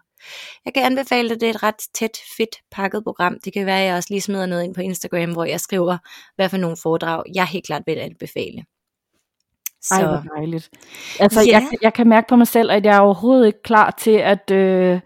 [0.66, 3.40] jeg kan anbefale det, det er et ret tæt, fedt pakket program.
[3.46, 5.98] Det kan være, at jeg også lige smider noget ind på Instagram, hvor jeg skriver,
[6.36, 8.64] hvad for nogle foredrag jeg helt klart vil anbefale.
[9.82, 9.96] Så.
[9.96, 10.70] Ej, hvor dejligt.
[11.20, 11.50] Altså, yeah.
[11.50, 14.52] jeg, jeg kan mærke på mig selv, at jeg er overhovedet ikke klar til, at,
[14.52, 15.00] øh,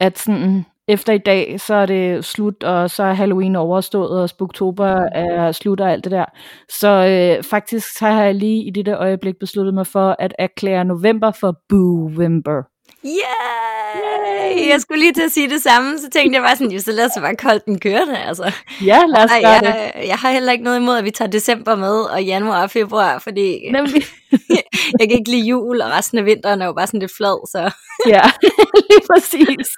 [0.00, 4.28] at sådan, efter i dag, så er det slut, og så er Halloween overstået, og
[4.28, 6.24] Spooktober er slut og alt det der.
[6.68, 10.34] Så øh, faktisk så har jeg lige i det der øjeblik besluttet mig for at
[10.38, 12.76] erklære november for Boo-Wember.
[13.04, 14.68] Yeah!
[14.68, 17.04] Jeg skulle lige til at sige det samme, så tænkte jeg bare sådan, så lad
[17.04, 18.52] os bare koldt den kørende, altså.
[18.84, 20.08] Ja, lad os gøre jeg, det.
[20.08, 23.18] Jeg har heller ikke noget imod, at vi tager december med, og januar og februar,
[23.18, 24.02] fordi Nemlig.
[25.00, 27.48] jeg kan ikke lide jul, og resten af vinteren er jo bare sådan lidt flad,
[27.50, 27.70] så...
[28.06, 28.22] ja,
[28.90, 29.68] lige præcis.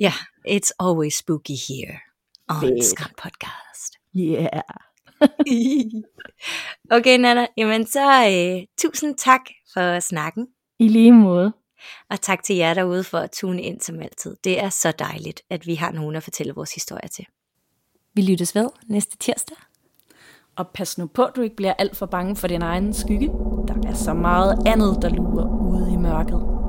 [0.00, 2.00] Ja, yeah, it's always spooky here
[2.48, 3.98] on Scott Podcast.
[4.16, 4.62] Yeah.
[6.96, 9.40] okay, Nana, jamen så uh, tusind tak
[9.74, 10.46] for snakken.
[10.78, 11.52] I lige måde.
[12.10, 14.36] Og tak til jer derude for at tune ind som altid.
[14.44, 17.26] Det er så dejligt, at vi har nogen at fortælle vores historie til.
[18.14, 19.56] Vi lyttes ved næste tirsdag.
[20.56, 23.26] Og pas nu på, at du ikke bliver alt for bange for din egen skygge.
[23.68, 26.67] Der er så meget andet, der lurer ude i mørket.